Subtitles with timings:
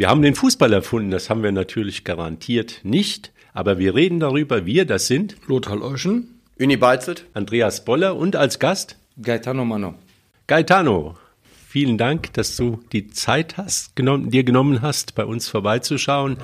[0.00, 3.32] Wir haben den Fußball erfunden, das haben wir natürlich garantiert nicht.
[3.52, 8.58] Aber wir reden darüber, wir, das sind Lothar Leuschen, Uni Beizelt, Andreas Boller und als
[8.58, 9.96] Gast Gaetano Mano.
[10.46, 11.18] Gaetano,
[11.68, 16.38] vielen Dank, dass du die Zeit hast, genommen, dir genommen hast, bei uns vorbeizuschauen.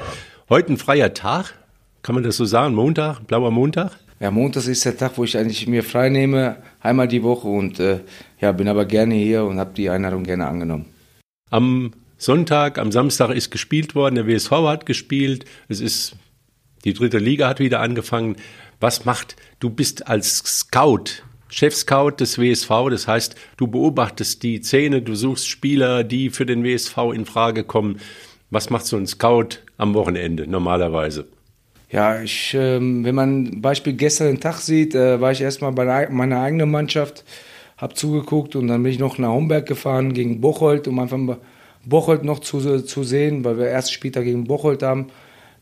[0.50, 1.54] Heute ein freier Tag,
[2.02, 2.74] kann man das so sagen?
[2.74, 3.92] Montag, blauer Montag?
[4.20, 7.80] Ja, Montag ist der Tag, wo ich eigentlich mir frei nehme, einmal die Woche und
[7.80, 8.00] äh,
[8.38, 10.84] ja, bin aber gerne hier und habe die Einladung gerne angenommen.
[11.48, 16.16] Am Sonntag, am Samstag ist gespielt worden, der WSV hat gespielt, es ist,
[16.84, 18.36] die dritte Liga hat wieder angefangen.
[18.80, 25.02] Was macht, du bist als Scout, Chef-Scout des WSV, das heißt, du beobachtest die Szene,
[25.02, 27.98] du suchst Spieler, die für den WSV in Frage kommen.
[28.50, 31.26] Was macht so ein Scout am Wochenende normalerweise?
[31.90, 36.08] Ja, ich, äh, wenn man Beispiel gestern den Tag sieht, äh, war ich erstmal bei
[36.10, 37.24] meiner eigenen Mannschaft,
[37.76, 41.38] habe zugeguckt und dann bin ich noch nach Homberg gefahren gegen Bocholt, um einfach mal
[41.86, 45.06] Bocholt noch zu, zu sehen, weil wir erst später gegen Bocholt haben.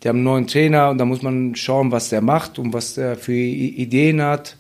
[0.02, 2.94] Die haben einen neuen Trainer und da muss man schauen, was der macht und was
[2.94, 4.56] der für Ideen hat.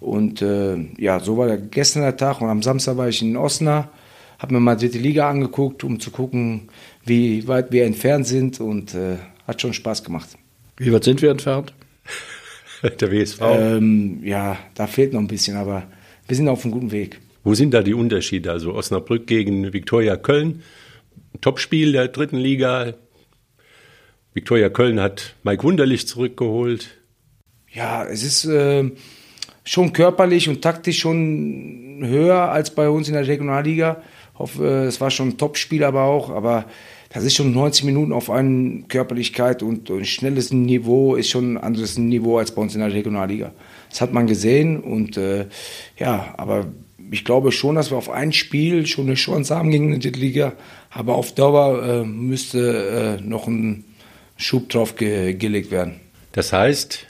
[0.00, 3.36] Und äh, ja, so war der gestern der Tag und am Samstag war ich in
[3.36, 3.90] Osnabrück,
[4.38, 6.68] habe mir mal dritte Liga angeguckt, um zu gucken,
[7.04, 10.28] wie weit wir entfernt sind und äh, hat schon Spaß gemacht.
[10.76, 11.72] Wie weit sind wir entfernt?
[13.00, 13.40] der WSV?
[13.42, 15.84] Ähm, ja, da fehlt noch ein bisschen, aber
[16.26, 17.18] wir sind auf einem guten Weg.
[17.44, 18.50] Wo sind da die Unterschiede?
[18.50, 20.62] Also Osnabrück gegen Viktoria Köln,
[21.40, 22.94] Topspiel der dritten Liga.
[24.34, 26.98] Viktoria Köln hat Mike Wunderlich zurückgeholt.
[27.72, 28.90] Ja, es ist äh,
[29.64, 34.02] schon körperlich und taktisch schon höher als bei uns in der Regionalliga.
[34.38, 36.66] Hoffe, äh, es war schon ein Topspiel aber auch, aber
[37.10, 41.58] das ist schon 90 Minuten auf eine Körperlichkeit und, und schnelles Niveau ist schon ein
[41.58, 43.52] anderes Niveau als bei uns in der Regionalliga.
[43.90, 45.46] Das hat man gesehen und äh,
[45.98, 46.66] ja, aber
[47.10, 50.54] ich glaube schon, dass wir auf ein Spiel schon eine Chance haben gegen die Liga,
[50.96, 53.84] aber auf Dauer äh, müsste äh, noch ein
[54.38, 56.00] Schub drauf ge gelegt werden.
[56.32, 57.06] Das heißt,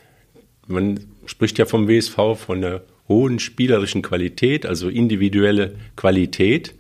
[0.67, 6.75] man spricht ja vom WSV von einer hohen spielerischen Qualität, also individuelle Qualität.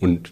[0.00, 0.30] Und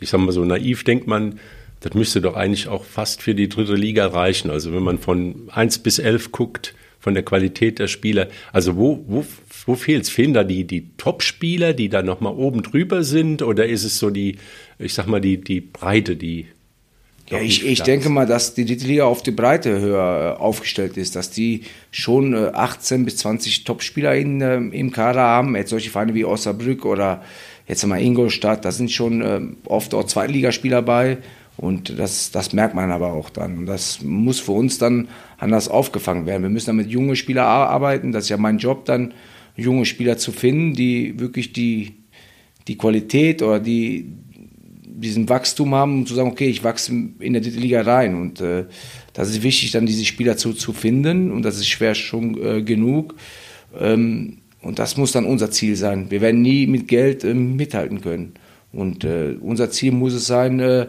[0.00, 1.40] ich sage mal so naiv denkt man,
[1.80, 4.50] das müsste doch eigentlich auch fast für die dritte Liga reichen.
[4.50, 8.28] Also wenn man von 1 bis 11 guckt, von der Qualität der Spieler.
[8.52, 9.24] Also wo, wo,
[9.66, 10.10] wo fehlt es?
[10.10, 13.42] Fehlen da die, die Top-Spieler, die da nochmal oben drüber sind?
[13.42, 14.36] Oder ist es so die,
[14.78, 16.46] ich sag mal, die, die Breite, die.
[17.30, 21.14] Ja, ich, ich denke mal, dass die dritte Liga auf die Breite höher aufgestellt ist,
[21.14, 25.54] dass die schon 18 bis 20 Top-Spieler in, im Kader haben.
[25.54, 27.22] Jetzt solche Vereine wie Osnabrück oder
[27.66, 31.18] jetzt mal Ingolstadt, da sind schon äh, oft auch Zweitligaspieler bei.
[31.58, 33.58] Und das, das merkt man aber auch dann.
[33.58, 36.42] Und das muss für uns dann anders aufgefangen werden.
[36.42, 38.12] Wir müssen dann mit jungen Spielern arbeiten.
[38.12, 39.14] Das ist ja mein Job dann,
[39.56, 41.94] junge Spieler zu finden, die wirklich die,
[42.68, 44.06] die Qualität oder die,
[44.84, 48.14] diesen Wachstum haben, um zu sagen, okay, ich wachse in der dritte Liga rein.
[48.14, 48.66] Und äh,
[49.12, 51.32] das ist wichtig, dann diese Spieler zu, zu finden.
[51.32, 53.14] Und das ist schwer schon äh, genug.
[53.78, 56.10] Ähm, und das muss dann unser Ziel sein.
[56.10, 58.34] Wir werden nie mit Geld äh, mithalten können.
[58.72, 60.88] Und äh, unser Ziel muss es sein, äh,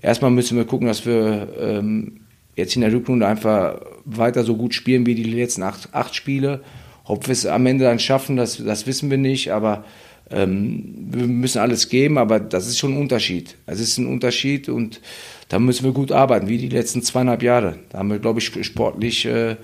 [0.00, 2.23] erstmal müssen wir gucken, dass wir ähm,
[2.56, 6.62] jetzt in der Rückrunde einfach weiter so gut spielen wie die letzten acht, acht Spiele.
[7.04, 9.84] Ob wir es am Ende dann schaffen, das, das wissen wir nicht, aber
[10.30, 13.56] ähm, wir müssen alles geben, aber das ist schon ein Unterschied.
[13.66, 15.00] Es ist ein Unterschied und
[15.48, 17.78] da müssen wir gut arbeiten, wie die letzten zweieinhalb Jahre.
[17.90, 19.56] Da haben wir, glaube ich, sportlich äh,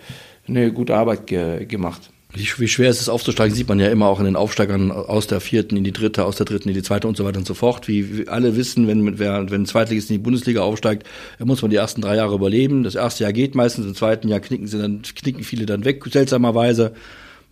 [0.46, 2.10] eine gute Arbeit ge gemacht.
[2.32, 5.26] Wie, wie schwer ist es aufzusteigen, sieht man ja immer auch in den Aufsteigern aus
[5.26, 7.46] der vierten in die dritte, aus der dritten in die zweite und so weiter und
[7.46, 7.88] so fort.
[7.88, 11.06] Wie, wie alle wissen, wenn, wer, wenn ein Zweitligist in die Bundesliga aufsteigt,
[11.40, 12.84] muss man die ersten drei Jahre überleben.
[12.84, 16.04] Das erste Jahr geht meistens, im zweiten Jahr knicken sie dann, knicken viele dann weg,
[16.08, 16.92] seltsamerweise.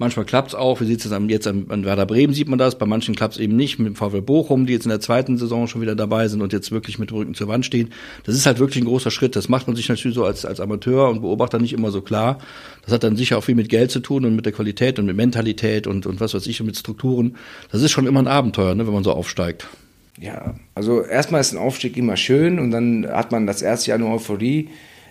[0.01, 0.81] Manchmal klappt's auch.
[0.81, 2.79] Wie sieht's es jetzt an, Werder Bremen sieht man das.
[2.79, 3.81] Bei manchen klappt's eben nicht.
[3.81, 6.53] Mit dem VfL Bochum, die jetzt in der zweiten Saison schon wieder dabei sind und
[6.53, 7.93] jetzt wirklich mit dem Rücken zur Wand stehen.
[8.25, 9.35] Das ist halt wirklich ein großer Schritt.
[9.35, 12.39] Das macht man sich natürlich so als, als Amateur und Beobachter nicht immer so klar.
[12.85, 15.07] Das hat dann sicher auch viel mit Geld zu tun und mit der Qualität und
[15.07, 17.37] mit Mentalität und, und was weiß ich und mit Strukturen.
[17.73, 19.67] Das ist schon immer ein Abenteuer, ne, wenn man so aufsteigt.
[20.21, 23.99] Ja, also erstmal ist ein Aufstieg immer schön und dann hat man das erste Jahr
[23.99, 24.69] nur Euphorie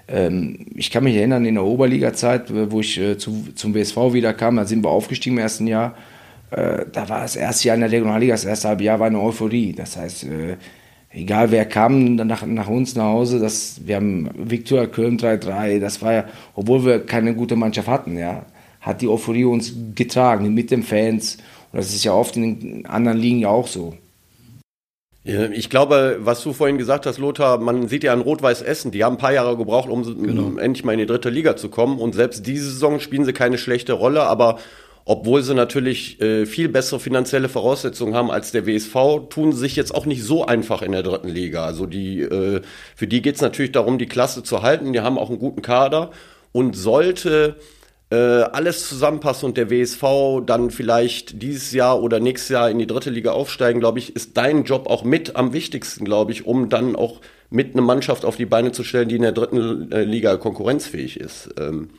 [0.09, 4.56] ich kann mich erinnern, in der Oberliga-Zeit, wo ich äh, zu, zum WSV wieder kam,
[4.56, 5.95] da sind wir aufgestiegen im ersten Jahr.
[6.51, 9.19] Äh, da war das erste Jahr in der Regionalliga, das erste halbe Jahr war eine
[9.19, 9.74] Euphorie.
[9.74, 10.56] Das heißt, äh,
[11.12, 16.01] egal wer kam nach, nach uns nach Hause, das, wir haben Viktor Köln 3-3, das
[16.01, 16.25] war ja,
[16.56, 18.45] obwohl wir keine gute Mannschaft hatten, ja,
[18.80, 21.38] hat die Euphorie uns getragen, mit den Fans.
[21.74, 23.94] Und das ist ja oft in den anderen Ligen ja auch so.
[25.27, 29.03] Ich glaube, was du vorhin gesagt hast, Lothar, man sieht ja an Rot-Weiß Essen, die
[29.03, 30.57] haben ein paar Jahre gebraucht, um genau.
[30.57, 32.00] endlich mal in die dritte Liga zu kommen.
[32.00, 34.57] Und selbst diese Saison spielen sie keine schlechte Rolle, aber
[35.03, 39.75] obwohl sie natürlich äh, viel bessere finanzielle Voraussetzungen haben als der WSV, tun sie sich
[39.75, 41.65] jetzt auch nicht so einfach in der dritten Liga.
[41.65, 42.62] Also die, äh,
[42.95, 44.94] für die geht es natürlich darum, die Klasse zu halten.
[44.94, 46.12] Die haben auch einen guten Kader
[46.51, 47.56] und sollte
[48.09, 52.88] äh, alles zusammenpassen und der WSV dann vielleicht dieses Jahr oder nächstes Jahr in die
[52.88, 56.69] dritte Liga aufsteigen, glaube ich, ist dein Job auch mit am wichtigsten, glaube ich, um
[56.69, 57.19] dann auch
[57.50, 61.19] mit eine Mannschaft auf die Beine zu stellen, die in der dritten äh, Liga konkurrenzfähig
[61.19, 61.50] ist.
[61.59, 61.89] Ähm,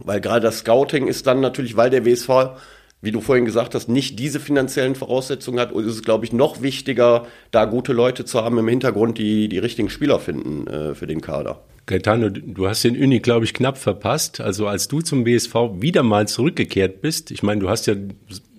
[0.00, 2.58] weil gerade das Scouting ist dann natürlich, weil der WSV,
[3.00, 6.62] wie du vorhin gesagt hast, nicht diese finanziellen Voraussetzungen hat, ist es, glaube ich, noch
[6.62, 11.06] wichtiger, da gute Leute zu haben im Hintergrund, die die richtigen Spieler finden äh, für
[11.06, 11.60] den Kader.
[11.86, 14.40] Gaetano, du hast den Uni, glaube ich, knapp verpasst.
[14.40, 17.94] Also als du zum WSV wieder mal zurückgekehrt bist, ich meine, du hast ja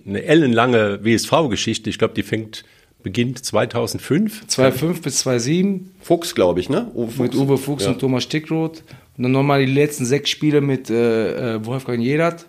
[0.06, 1.90] eine ellenlange WSV-Geschichte.
[1.90, 2.64] Ich glaube, die fängt
[3.02, 4.48] beginnt 2005.
[4.48, 5.92] 2005 bis 2007.
[6.00, 6.90] Fuchs, glaube ich, ne?
[6.92, 7.18] Uwe Fuchs.
[7.18, 7.90] Mit Uwe Fuchs ja.
[7.90, 8.82] und Thomas Stickroth.
[9.16, 12.46] Und dann nochmal die letzten sechs Spiele mit äh, äh Wolfgang Jerat.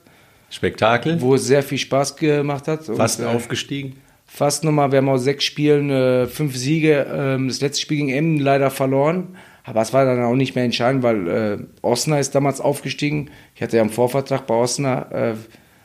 [0.50, 1.21] Spektakel.
[1.21, 2.85] Wo es sehr viel Spaß gemacht hat.
[2.85, 3.97] Fast und, äh, aufgestiegen.
[4.25, 7.06] Fast nochmal, wir haben aus sechs Spielen äh, fünf Siege.
[7.07, 9.38] Ähm, das letzte Spiel gegen Emden leider verloren.
[9.67, 13.31] Aber es war dann auch nicht mehr entscheidend, weil äh, Osnabrück ist damals aufgestiegen.
[13.53, 15.33] Ich hatte ja einen Vorvertrag bei Osnabrück, äh,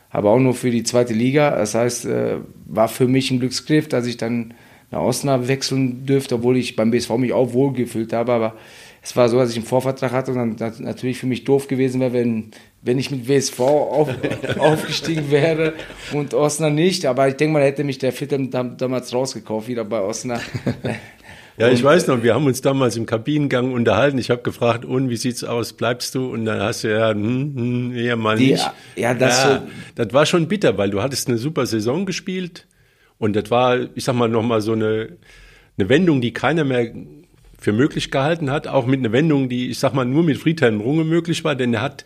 [0.08, 1.50] aber auch nur für die zweite Liga.
[1.50, 2.37] Das heißt, äh,
[2.67, 4.55] war für mich ein Glücksgriff, dass ich dann
[4.93, 8.32] nach Osnabrück wechseln dürfte, obwohl ich beim BSV mich auch wohlgefühlt habe.
[8.32, 8.55] Aber
[9.02, 12.00] es war so, dass ich einen Vorvertrag hatte und dann natürlich für mich doof gewesen
[12.00, 12.52] wäre, wenn,
[12.82, 14.11] wenn ich mit WSV auf,
[14.61, 15.73] aufgestiegen wäre
[16.12, 17.05] und Osnabrück nicht.
[17.06, 20.46] Aber ich denke mal, hätte mich der Fitter damals rausgekauft, wieder bei Osnabrück.
[21.59, 24.19] Ja, ich weiß noch, wir haben uns damals im Kabinengang unterhalten.
[24.19, 26.33] Ich habe gefragt, und wie sieht's aus, bleibst du?
[26.33, 28.71] Und dann hast du ja, hm, hm, eher mal Die, nicht.
[28.97, 29.67] Ja, das, ja, so
[29.97, 32.67] das war schon bitter, weil du hattest eine super Saison gespielt
[33.19, 35.17] und das war, ich sag mal, nochmal so eine,
[35.77, 36.91] eine Wendung, die keiner mehr
[37.59, 38.67] für möglich gehalten hat.
[38.67, 41.75] Auch mit einer Wendung, die, ich sag mal, nur mit Friedhelm Runge möglich war, denn
[41.75, 42.05] er hat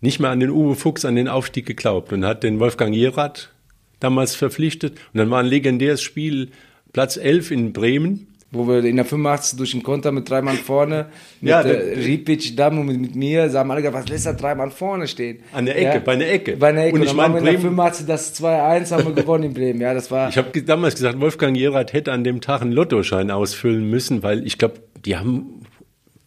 [0.00, 3.50] nicht mehr an den Uwe Fuchs, an den Aufstieg geglaubt und hat den Wolfgang Jerath
[3.98, 4.92] damals verpflichtet.
[5.12, 6.50] Und dann war ein legendäres Spiel,
[6.92, 10.56] Platz 11 in Bremen wo wir in der 85 durch den Konter mit drei Mann
[10.56, 11.06] vorne,
[11.40, 14.54] mit ja, äh, Ripic, Damm und mit, mit mir, sagen alle, was lässt da drei
[14.54, 15.40] Mann vorne stehen?
[15.52, 16.56] An der Ecke, ja, bei einer Ecke.
[16.56, 16.96] Bei einer Ecke.
[16.96, 19.80] Und, ich meine, in der 85 das 2-1 haben wir gewonnen in Bremen.
[19.80, 20.30] Ja, das war.
[20.30, 24.46] Ich habe damals gesagt, Wolfgang Jerath hätte an dem Tag einen Lottoschein ausfüllen müssen, weil
[24.46, 25.62] ich glaube, die haben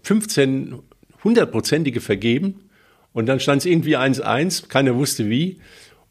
[0.03, 0.75] 15
[1.23, 2.61] hundertprozentige vergeben
[3.13, 5.59] und dann stand es irgendwie 1-1, keiner wusste wie.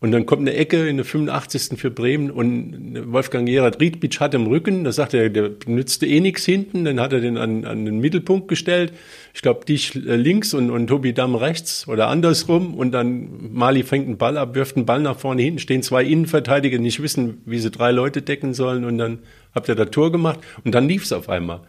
[0.02, 1.78] Und dann kommt eine Ecke in der 85.
[1.78, 6.20] für Bremen und Wolfgang Gerard Riedbitsch hat im Rücken, da sagt er, der nützte eh
[6.20, 8.94] nichts hinten, dann hat er den an, an den Mittelpunkt gestellt.
[9.34, 13.82] Ich glaube, dich äh, links und, und Tobi Damm rechts oder andersrum und dann Mali
[13.82, 17.42] fängt einen Ball ab, wirft einen Ball nach vorne hinten, stehen zwei Innenverteidiger, nicht wissen,
[17.44, 19.18] wie sie drei Leute decken sollen und dann
[19.54, 21.60] habt ihr das Tor gemacht und dann lief es auf einmal.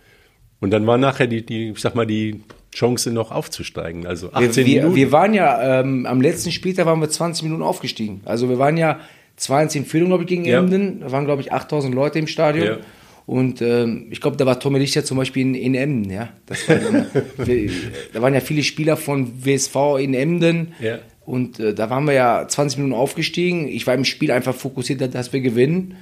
[0.62, 2.44] Und dann war nachher die, die, ich sag mal, die
[2.74, 4.08] Chance noch aufzusteigen.
[4.08, 4.96] Also 18 wir, Minuten.
[4.96, 8.22] Wir waren ja, ähm, am letzten Spieltag waren wir 20 Minuten aufgestiegen.
[8.26, 9.00] Also wir waren ja
[9.40, 10.60] 2-1 in Führung, glaube ich, gegen ja.
[10.60, 11.02] Emden.
[11.02, 12.66] Da waren, glaube ich, 8000 Leute im Stadion.
[12.66, 12.78] Ja.
[13.26, 16.10] Und ähm, ich glaube, da war Tommy Lichter zum Beispiel in, in Emden.
[16.10, 16.30] Ja?
[16.48, 17.06] War,
[17.46, 17.72] wir,
[18.14, 20.74] da waren ja viele Spieler von WSV in Emden.
[20.80, 21.00] Ja.
[21.26, 23.68] Und äh, da waren wir ja 20 Minuten aufgestiegen.
[23.68, 25.98] Ich war im Spiel einfach fokussiert, dass wir gewinnen.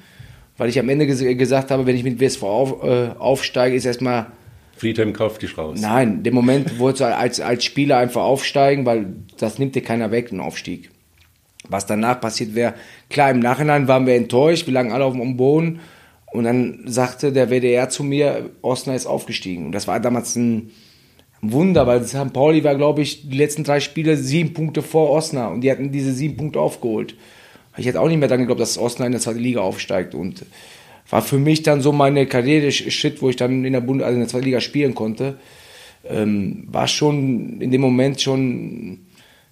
[0.58, 3.86] Weil ich am Ende ges gesagt habe, wenn ich mit WSV auf, äh, aufsteige, ist
[3.86, 4.28] erstmal
[4.80, 5.78] Friedhelm kauft dich raus.
[5.82, 9.08] Nein, dem Moment wolltest du als, als Spieler einfach aufsteigen, weil
[9.38, 10.90] das nimmt dir keiner weg, ein Aufstieg.
[11.68, 12.76] Was danach passiert wäre,
[13.10, 15.82] klar, im Nachhinein waren wir enttäuscht, wir lagen alle auf dem Boden
[16.32, 19.66] und dann sagte der WDR zu mir, Osnabrück ist aufgestiegen.
[19.66, 20.72] Und das war damals ein
[21.42, 22.32] Wunder, weil St.
[22.32, 25.92] Pauli war, glaube ich, die letzten drei Spiele sieben Punkte vor Osnabrück und die hatten
[25.92, 27.16] diese sieben Punkte aufgeholt.
[27.76, 30.46] Ich hätte auch nicht mehr daran geglaubt, dass Osnabrück in der zweiten Liga aufsteigt und
[31.10, 34.20] war für mich dann so meine Karriere-Schritt, wo ich dann in der Bund also in
[34.20, 35.38] der zweiten Liga spielen konnte.
[36.08, 39.00] Ähm, war schon in dem Moment schon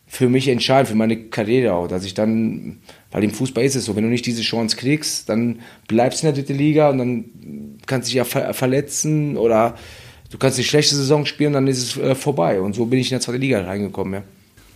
[0.05, 2.79] für mich entscheidend, für meine Karriere auch, dass ich dann,
[3.11, 6.27] weil im Fußball ist es so, wenn du nicht diese Chance kriegst, dann bleibst du
[6.27, 7.25] in der dritten Liga und dann
[7.85, 9.75] kannst du dich ja ver verletzen oder
[10.31, 12.61] du kannst eine schlechte Saison spielen, dann ist es äh, vorbei.
[12.61, 14.23] Und so bin ich in der zweiten Liga reingekommen, ja.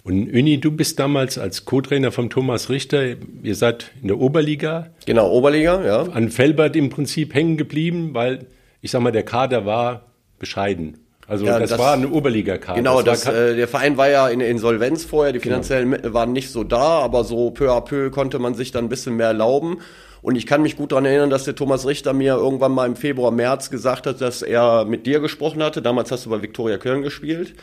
[0.04, 4.88] Und Uni, du bist damals als Co-Trainer von Thomas Richter, ihr seid in der Oberliga.
[5.06, 6.02] Genau, Oberliga, ja.
[6.04, 8.48] An Felbert im Prinzip hängen geblieben, weil,
[8.82, 10.08] ich sag mal, der Kader war
[10.40, 10.98] bescheiden.
[11.28, 12.78] Also ja, das, das, war eine Oberliga-Kader.
[12.78, 15.56] Genau, das, das äh, der Verein war ja in Insolvenz vorher, die genau.
[15.56, 15.98] finanziellen genau.
[15.98, 18.90] Mittel waren nicht so da, aber so peu à peu konnte man sich dann ein
[18.90, 19.78] bisschen mehr erlauben.
[20.22, 22.96] Und ich kann mich gut daran erinnern, dass der Thomas Richter mir irgendwann mal im
[22.96, 25.82] Februar, März gesagt hat, dass er mit dir gesprochen hatte.
[25.82, 27.54] Damals hast du bei Viktoria Köln gespielt.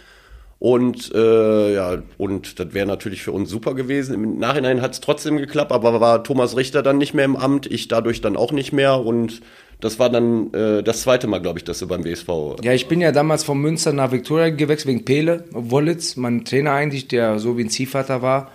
[0.60, 4.14] Und äh, ja, und das wäre natürlich für uns super gewesen.
[4.14, 7.66] Im Nachhinein hat es trotzdem geklappt, aber war Thomas Richter dann nicht mehr im Amt,
[7.66, 8.98] ich dadurch dann auch nicht mehr.
[8.98, 9.40] Und
[9.80, 12.28] das war dann äh, das zweite Mal, glaube ich, dass du beim WSV.
[12.64, 16.72] Ja, ich bin ja damals von Münster nach Viktoria gewechselt wegen Pele, Wollitz, mein Trainer
[16.72, 18.50] eigentlich, der so wie ein Ziehvater war.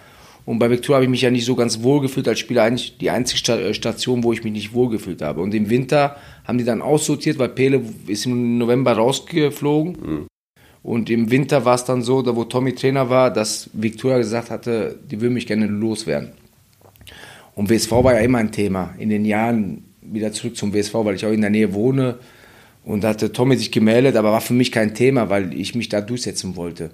[0.46, 2.64] Und bei Viktoria habe ich mich ja nicht so ganz wohl gefühlt als Spieler.
[2.64, 5.40] Eigentlich die einzige äh, Station, wo ich mich nicht wohl gefühlt habe.
[5.40, 9.92] Und im Winter haben die dann aussortiert, weil Pele ist im November rausgeflogen.
[9.94, 10.28] Mhm.
[10.84, 14.50] Und im Winter war es dann so, da wo Tommy Trainer war, dass Viktoria gesagt
[14.50, 16.34] hatte, die würden mich gerne loswerden.
[17.56, 18.94] Und WSV war ja immer ein Thema.
[18.98, 22.20] In den Jahren wieder zurück zum WSV, weil ich auch in der Nähe wohne.
[22.84, 25.88] Und da hatte Tommy sich gemeldet, aber war für mich kein Thema, weil ich mich
[25.88, 26.92] da durchsetzen wollte.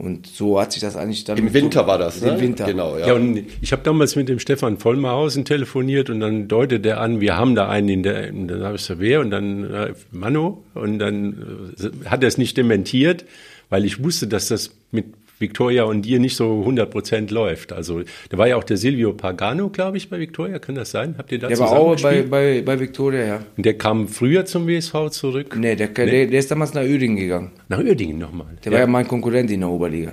[0.00, 1.36] Und so hat sich das eigentlich dann.
[1.36, 2.30] Im Winter war das, ne?
[2.30, 2.64] Im Winter.
[2.64, 3.08] Genau, ja.
[3.08, 7.20] ja und ich habe damals mit dem Stefan Vollmerhausen telefoniert und dann deutet er an,
[7.20, 9.20] wir haben da einen in der, und dann habe ich gesagt, wer?
[9.20, 10.62] Und dann äh, Manu.
[10.74, 13.26] Und dann äh, hat er es nicht dementiert,
[13.68, 17.72] weil ich wusste, dass das mit Victoria und dir nicht so 100 Prozent läuft.
[17.72, 20.58] Also da war ja auch der Silvio Pagano, glaube ich, bei Victoria.
[20.58, 21.14] Kann das sein?
[21.16, 23.40] Habt ihr da Der war auch bei, bei, bei Victoria, ja.
[23.56, 25.56] Und der kam früher zum WSV zurück?
[25.56, 25.94] Nee, der, nee.
[25.94, 27.52] der, der ist damals nach Uerdingen gegangen.
[27.68, 28.58] Nach Uerdingen nochmal?
[28.64, 28.76] Der ja.
[28.76, 30.12] war ja mein Konkurrent in der Oberliga.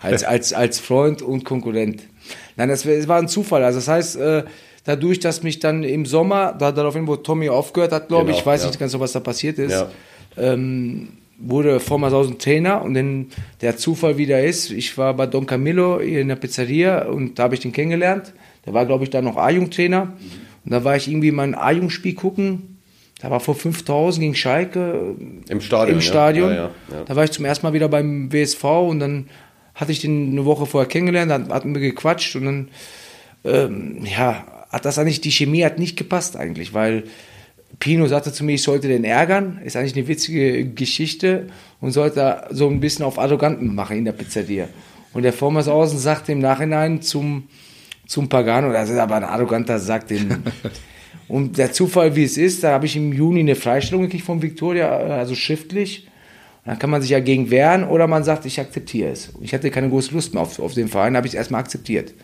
[0.00, 2.04] Als, als, als Freund und Konkurrent.
[2.56, 3.64] Nein, das, das war ein Zufall.
[3.64, 4.44] Also das heißt, äh,
[4.84, 8.40] dadurch, dass mich dann im Sommer, da daraufhin, wo Tommy aufgehört hat, glaube genau, ich,
[8.40, 8.68] ich weiß ja.
[8.68, 9.90] nicht ganz so, was da passiert ist, ja.
[10.36, 11.08] ähm,
[11.38, 13.26] wurde Formershausen Trainer und dann
[13.60, 17.54] der Zufall wieder ist, ich war bei Don Camillo in der Pizzeria und da habe
[17.54, 18.32] ich den kennengelernt.
[18.64, 20.12] Der war, glaube ich, da noch A-Jung-Trainer.
[20.64, 22.78] Und da war ich irgendwie mein A-Jung-Spiel gucken.
[23.20, 25.16] Da war vor 5000 gegen Schalke.
[25.48, 25.96] Im Stadion.
[25.96, 26.50] Im Stadion.
[26.50, 26.56] Ja.
[26.56, 29.28] Ja, ja, da war ich zum ersten Mal wieder beim WSV und dann
[29.74, 32.68] hatte ich den eine Woche vorher kennengelernt, dann hatten wir gequatscht und dann,
[33.44, 37.04] ähm, ja, hat das eigentlich, die Chemie hat nicht gepasst eigentlich, weil
[37.78, 39.60] Pino sagte zu mir, ich sollte den ärgern.
[39.64, 41.48] Ist eigentlich eine witzige Geschichte
[41.80, 44.68] und sollte so ein bisschen auf Arroganten machen in der Pizzeria.
[45.12, 47.48] Und der Vormann außen sagte im Nachhinein zum,
[48.06, 50.42] zum Pagano, das ist aber ein arroganter Sack, den.
[51.28, 54.42] und der Zufall, wie es ist, da habe ich im Juni eine Freistellung gekriegt von
[54.42, 56.08] Victoria, also schriftlich.
[56.64, 59.32] Dann kann man sich ja gegen wehren oder man sagt, ich akzeptiere es.
[59.40, 62.14] Ich hatte keine große Lust mehr auf, auf den Verein, habe ich es erstmal akzeptiert.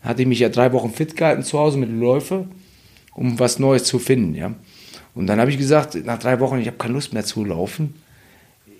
[0.00, 2.48] Dann hatte ich mich ja drei Wochen fit gehalten zu Hause mit Läufe,
[3.14, 4.54] um was Neues zu finden, ja.
[5.14, 7.94] Und dann habe ich gesagt, nach drei Wochen, ich habe keine Lust mehr zu laufen.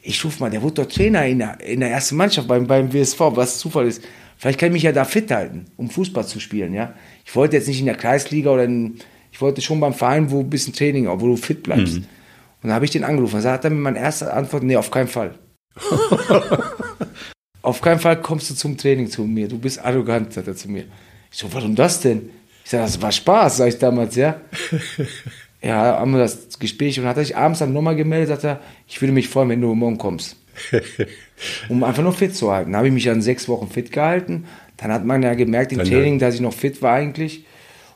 [0.02, 2.92] Ich rufe mal, der wurde doch Trainer in der, in der ersten Mannschaft beim, beim
[2.92, 4.02] WSV, was Zufall ist.
[4.36, 6.74] Vielleicht kann ich mich ja da fit halten, um Fußball zu spielen.
[6.74, 6.94] Ja?
[7.24, 8.98] Ich wollte jetzt nicht in der Kreisliga oder in,
[9.32, 11.94] ich wollte schon beim Verein, wo ein bisschen Training, wo du fit bleibst.
[11.94, 12.06] Mhm.
[12.62, 13.42] Und dann habe ich den angerufen.
[13.42, 15.34] Da hat er mir meine erste Antwort, nee, auf keinen Fall.
[17.62, 19.48] auf keinen Fall kommst du zum Training zu mir.
[19.48, 20.84] Du bist arrogant, sagt er zu mir.
[21.30, 22.30] Ich so, warum das denn?
[22.64, 24.40] Ich sage, das war Spaß, sag ich damals, ja.
[25.64, 29.00] ja, haben wir das Gespräch und hat sich abends dann nochmal gemeldet, sagt er, ich
[29.00, 30.36] würde mich freuen, wenn du morgen kommst.
[31.68, 32.72] um einfach nur fit zu halten.
[32.72, 34.44] Dann habe ich mich dann sechs Wochen fit gehalten.
[34.76, 37.44] Dann hat man ja gemerkt im dann Training, dass ich noch fit war eigentlich.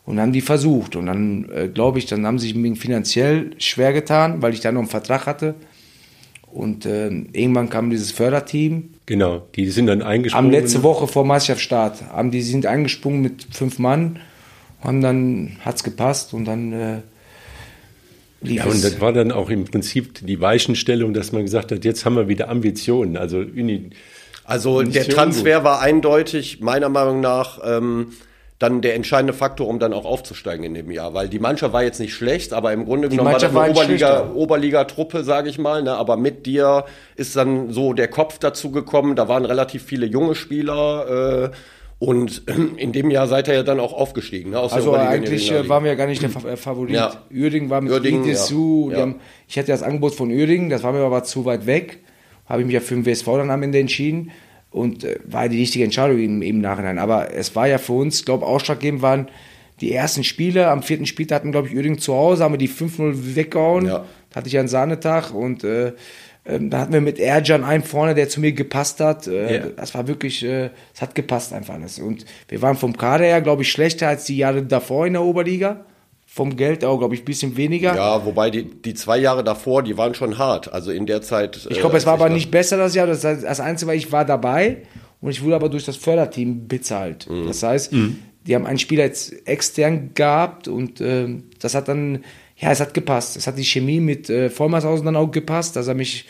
[0.06, 0.96] Und dann haben die versucht.
[0.96, 4.75] Und dann, äh, glaube ich, dann haben sie sich finanziell schwer getan, weil ich dann
[4.75, 5.54] noch einen Vertrag hatte.
[6.50, 8.94] Und äh, irgendwann kam dieses Förderteam.
[9.04, 10.46] Genau, die sind dann eingesprungen.
[10.46, 12.10] Am letzte Woche vor Meisterschaftsstart.
[12.10, 14.20] Haben die sind eingesprungen mit fünf Mann.
[14.82, 16.98] Und dann hat es gepasst und dann äh,
[18.42, 22.04] ja, und das war dann auch im Prinzip die Weichenstellung, dass man gesagt hat, jetzt
[22.04, 23.16] haben wir wieder Ambitionen.
[23.16, 23.90] Also, Uni,
[24.45, 28.12] also der Transfer war eindeutig, meiner Meinung nach, ähm,
[28.59, 31.14] dann der entscheidende Faktor, um dann auch aufzusteigen in dem Jahr.
[31.14, 34.30] Weil die Mannschaft war jetzt nicht schlecht, aber im Grunde genommen war das eine Oberliga,
[34.35, 35.83] Oberliga-Truppe, sage ich mal.
[35.83, 35.95] Ne?
[35.95, 39.14] Aber mit dir ist dann so der Kopf dazu gekommen.
[39.14, 41.50] Da waren relativ viele junge Spieler.
[41.52, 41.57] Äh,
[41.99, 42.45] und
[42.76, 44.50] in dem Jahr seid ihr ja dann auch aufgestiegen.
[44.50, 46.95] Ne, also eigentlich äh, waren wir ja gar nicht der äh, Favorit.
[46.95, 47.23] Ja.
[47.31, 48.33] Uerdingen war mit Uerdingen, ja.
[48.33, 49.00] ja.
[49.00, 49.17] Haben,
[49.49, 51.99] ich hatte das Angebot von Uerdingen, das war mir aber zu weit weg.
[52.47, 54.31] Habe ich mich ja für den WSV dann am Ende entschieden.
[54.71, 56.99] Und äh, war die richtige Entscheidung im, im Nachhinein.
[56.99, 59.28] Aber es war ja für uns, glaube ich, ausschlaggebend waren
[59.81, 60.69] die ersten Spiele.
[60.69, 63.87] Am vierten Spiel hatten, glaube ich, Uerdingen zu Hause, haben wir die 5-0 weggehauen.
[63.87, 64.05] Ja.
[64.31, 65.93] Da hatte ich einen Sahnetag und äh,
[66.49, 69.26] ähm, da hatten wir mit Erjan einen vorne, der zu mir gepasst hat.
[69.26, 69.67] Äh, yeah.
[69.76, 71.99] Das war wirklich, äh, es hat gepasst einfach alles.
[71.99, 75.23] Und wir waren vom Kader her, glaube ich, schlechter als die Jahre davor in der
[75.23, 75.85] Oberliga.
[76.26, 77.95] Vom Geld auch, glaube ich, ein bisschen weniger.
[77.95, 80.73] Ja, wobei die, die zwei Jahre davor, die waren schon hart.
[80.73, 81.67] Also in der Zeit.
[81.69, 83.07] Ich glaube, äh, es war aber nicht besser das Jahr.
[83.07, 84.78] Das, das Einzige war, ich war dabei
[85.21, 87.28] und ich wurde aber durch das Förderteam bezahlt.
[87.28, 87.47] Mhm.
[87.47, 88.19] Das heißt, mhm.
[88.47, 91.28] die haben einen Spieler jetzt extern gehabt und äh,
[91.61, 92.25] das hat dann
[92.59, 93.37] ja, es hat gepasst.
[93.37, 96.27] Es hat die Chemie mit äh, Vollmershausen dann auch gepasst, dass er mich,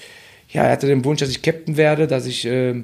[0.51, 2.83] ja, er hatte den Wunsch, dass ich Captain werde, dass ich, äh,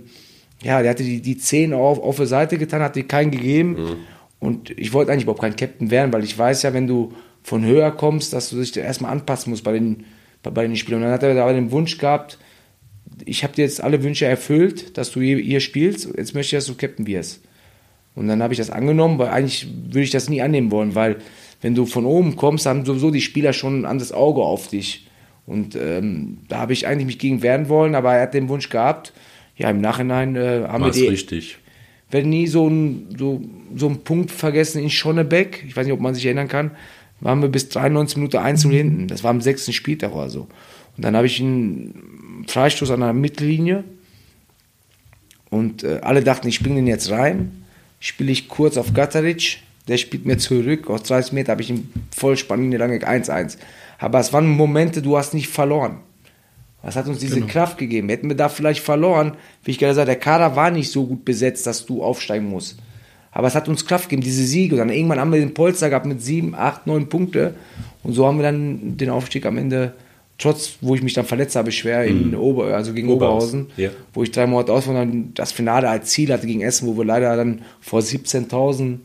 [0.63, 3.71] ja, der hatte die, die 10 auf, auf der Seite getan, hat die keinen gegeben.
[3.71, 3.97] Mhm.
[4.41, 7.65] Und ich wollte eigentlich überhaupt kein Captain werden, weil ich weiß ja, wenn du von
[7.65, 10.05] höher kommst, dass du dich erstmal anpassen musst bei den,
[10.43, 11.01] bei, bei den Spielern.
[11.01, 12.39] Und dann hat er aber den Wunsch gehabt,
[13.25, 16.63] ich habe dir jetzt alle Wünsche erfüllt, dass du hier, hier spielst, jetzt möchte ich,
[16.63, 17.43] dass du Captain wirst.
[18.15, 21.17] Und dann habe ich das angenommen, weil eigentlich würde ich das nie annehmen wollen, weil
[21.65, 25.07] wenn du von oben kommst, haben sowieso die Spieler schon ein anderes Auge auf dich.
[25.47, 28.69] Und ähm, da habe ich eigentlich mich gegen wehren wollen, aber er hat den Wunsch
[28.69, 29.15] gehabt.
[29.57, 31.09] Ja, im Nachhinein äh, haben War's wir die.
[31.09, 31.57] richtig.
[32.11, 33.41] werde nie so einen so,
[33.75, 35.65] so einen Punkt vergessen in Schonnebeck.
[35.67, 36.73] Ich weiß nicht, ob man sich erinnern kann.
[37.21, 39.09] Waren wir bis 93 Minuten 1 hinten.
[39.09, 40.41] Das war am sechsten Spieltag oder so.
[40.99, 43.85] Und dann habe ich einen Freistoß an der Mittellinie.
[45.49, 47.65] Und äh, alle dachten, ich springe den jetzt rein.
[48.01, 49.61] Spiele ich kurz auf Gatteric.
[49.89, 50.89] Der spielt mir zurück.
[50.89, 53.59] Aus 30 Metern habe ich ihn voll spannend lange 1-1.
[53.99, 55.99] Aber es waren Momente, du hast nicht verloren.
[56.83, 57.47] Was hat uns diese genau.
[57.47, 58.11] Kraft gegeben?
[58.11, 59.33] Hätten wir da vielleicht verloren,
[59.65, 62.77] wie ich gerade sagte, der Kader war nicht so gut besetzt, dass du aufsteigen musst.
[63.33, 64.75] Aber es hat uns Kraft gegeben, diese Siege.
[64.75, 67.55] Und dann irgendwann haben wir den Polster gehabt mit sieben, acht, neun Punkte.
[68.03, 69.95] Und so haben wir dann den Aufstieg am Ende,
[70.39, 72.35] trotz, wo ich mich dann verletzt habe, schwer in mhm.
[72.35, 73.91] Ober, also gegen Oberhausen, ja.
[74.13, 76.87] wo ich drei Monate aus war und dann das Finale als Ziel hatte gegen Essen,
[76.87, 78.99] wo wir leider dann vor 17.000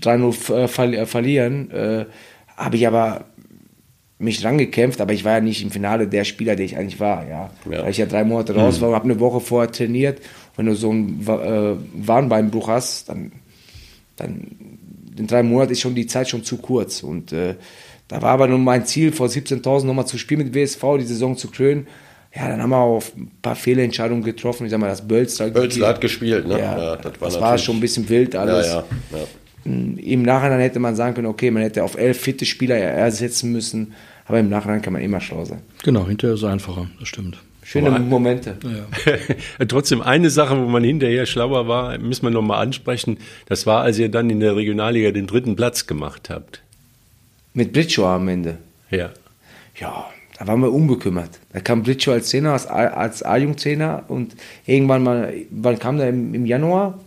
[0.00, 1.70] 3-0 äh, verlieren.
[1.70, 2.06] Äh,
[2.56, 3.26] habe ich aber
[4.18, 7.26] mich rangekämpft, aber ich war ja nicht im Finale der Spieler, der ich eigentlich war.
[7.28, 7.50] Ja.
[7.70, 7.82] ja.
[7.82, 8.82] Weil ich ja drei Monate raus mhm.
[8.82, 10.20] war, habe eine Woche vorher trainiert.
[10.56, 13.32] Wenn du so einen äh, Warnbeinbruch hast, dann,
[14.16, 14.78] dann
[15.18, 17.02] in drei Monaten ist schon die Zeit schon zu kurz.
[17.02, 17.56] Und äh,
[18.08, 21.36] da war aber nun mein Ziel, vor 17.000 nochmal zu spielen mit WSV, die Saison
[21.36, 21.86] zu krönen.
[22.34, 24.64] Ja, dann haben wir auch ein paar Fehlentscheidungen getroffen.
[24.64, 25.50] Ich sag mal, das Bölzler.
[25.50, 26.58] Bölzler hat gespielt, ne?
[26.58, 28.66] Ja, ja das war, das war schon ein bisschen wild alles.
[28.66, 29.24] Ja, ja, ja.
[29.64, 33.94] Im Nachhinein hätte man sagen können, okay, man hätte auf elf fitte Spieler ersetzen müssen,
[34.26, 35.60] aber im Nachhinein kann man immer schlau sein.
[35.82, 37.38] Genau, hinterher ist es einfacher, das stimmt.
[37.62, 38.58] Schöne aber, Momente.
[38.62, 39.64] Ja.
[39.66, 43.16] Trotzdem eine Sache, wo man hinterher schlauer war, müssen wir nochmal ansprechen.
[43.46, 46.60] Das war, als ihr dann in der Regionalliga den dritten Platz gemacht habt.
[47.54, 48.58] Mit Britschow am Ende.
[48.90, 49.10] Ja.
[49.80, 50.06] Ja,
[50.38, 51.30] da waren wir unbekümmert.
[51.52, 54.34] Da kam Britschow als Zehner, als, als A-Jungzehner und
[54.66, 57.00] irgendwann mal, wann kam der im, im Januar?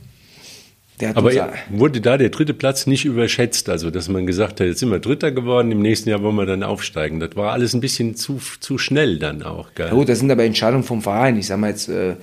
[1.13, 1.31] Aber
[1.69, 3.69] wurde da der dritte Platz nicht überschätzt?
[3.69, 6.47] Also, dass man gesagt hat, jetzt sind wir Dritter geworden, im nächsten Jahr wollen wir
[6.47, 7.19] dann aufsteigen.
[7.19, 9.67] Das war alles ein bisschen zu, zu schnell dann auch.
[9.75, 9.87] Gell?
[9.87, 11.37] Ja gut, das sind aber Entscheidungen vom Verein.
[11.37, 12.13] Ich sag mal jetzt, äh,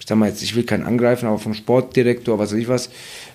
[0.00, 2.90] ich sag mal jetzt, ich will keinen angreifen, aber vom Sportdirektor, was weiß ich was,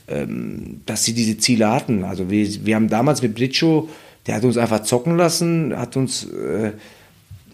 [0.07, 2.03] ähm, dass sie diese Ziele hatten.
[2.03, 3.87] Also wir, wir haben damals mit Britschow,
[4.25, 6.71] der hat uns einfach zocken lassen, hat uns äh,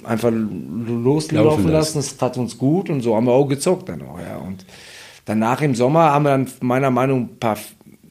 [0.04, 4.20] einfach loslaufen lassen, das tat uns gut und so haben wir auch gezockt dann auch,
[4.20, 4.38] ja.
[4.38, 4.66] Und
[5.28, 7.58] Danach im Sommer haben wir dann meiner Meinung nach ein paar,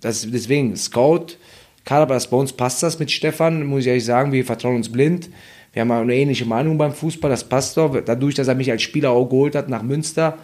[0.03, 1.39] das, deswegen Scout,
[1.85, 5.31] bei uns passt das mit Stefan, muss ich ehrlich sagen, wir vertrauen uns blind.
[5.73, 8.03] Wir haben eine ähnliche Meinung beim Fußball, das passt doch.
[8.05, 10.37] Dadurch, dass er mich als Spieler auch geholt hat nach Münster,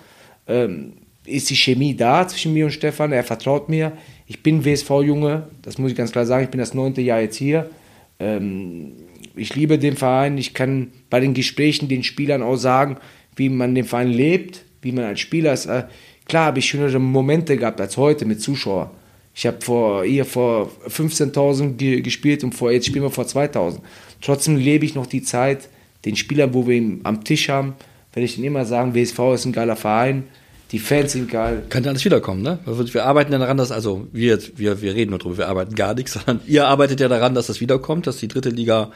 [0.47, 0.95] ähm,
[1.27, 3.13] ist die Chemie da zwischen mir und Stefan.
[3.13, 3.93] Er vertraut mir.
[4.27, 6.45] Ich bin WSV-Junge, das muss ich ganz klar sagen.
[6.45, 7.71] Ich bin das neunte Jahr jetzt hier.
[8.19, 8.93] Ähm,
[9.37, 10.39] ich liebe den Verein.
[10.39, 12.97] Ich kann bei den Gesprächen den Spielern auch sagen,
[13.37, 15.69] wie man den Verein lebt, wie man als Spieler ist.
[16.33, 18.89] Klar habe ich schönere Momente gehabt als heute mit Zuschauern.
[19.35, 23.81] Ich habe vor, hier vor 15.000 ge gespielt und vor, jetzt spielen wir vor 2.000.
[24.23, 25.69] Trotzdem lebe ich noch die Zeit,
[26.07, 27.75] den Spielern, wo wir ihn am Tisch haben,
[28.15, 30.25] werde ich ihnen immer sagen, WSV ist ein geiler Verein,
[30.71, 31.65] die Fans sind geil.
[31.69, 32.61] Kann ja alles wiederkommen, ne?
[32.65, 35.93] Wir arbeiten ja daran, dass, also wir, wir, wir reden nur drüber, wir arbeiten gar
[35.93, 38.91] nichts, sondern ihr arbeitet ja daran, dass das wiederkommt, dass die dritte Liga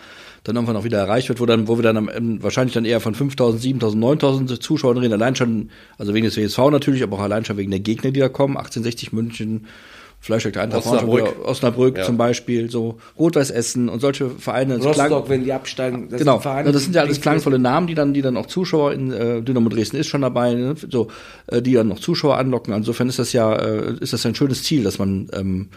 [0.47, 3.01] dann irgendwann auch wieder erreicht wird, wo dann, wo wir dann am, wahrscheinlich dann eher
[3.01, 7.23] von 5000, 7000, 9000 Zuschauern reden, allein schon, also wegen des WSV natürlich, aber auch
[7.23, 9.67] allein schon wegen der Gegner, die da kommen, 1860 München,
[10.21, 12.05] Fleischwerk der Eintracht Osnabrück, Osnabrück ja.
[12.05, 14.77] zum Beispiel, so Rot-Weiß Essen und solche Vereine.
[14.77, 16.09] Rostock, Klang, wenn die absteigen.
[16.09, 18.47] Das genau, sind Vereine, das sind ja alles klangvolle Namen, die dann, die dann auch
[18.47, 20.75] Zuschauer in äh, Dynamo Dresden ist schon dabei, ne?
[20.91, 21.09] so,
[21.49, 22.73] äh, die dann noch Zuschauer anlocken.
[22.73, 25.69] Insofern ist das ja, äh, ist das ja ein schönes Ziel, dass man ähm,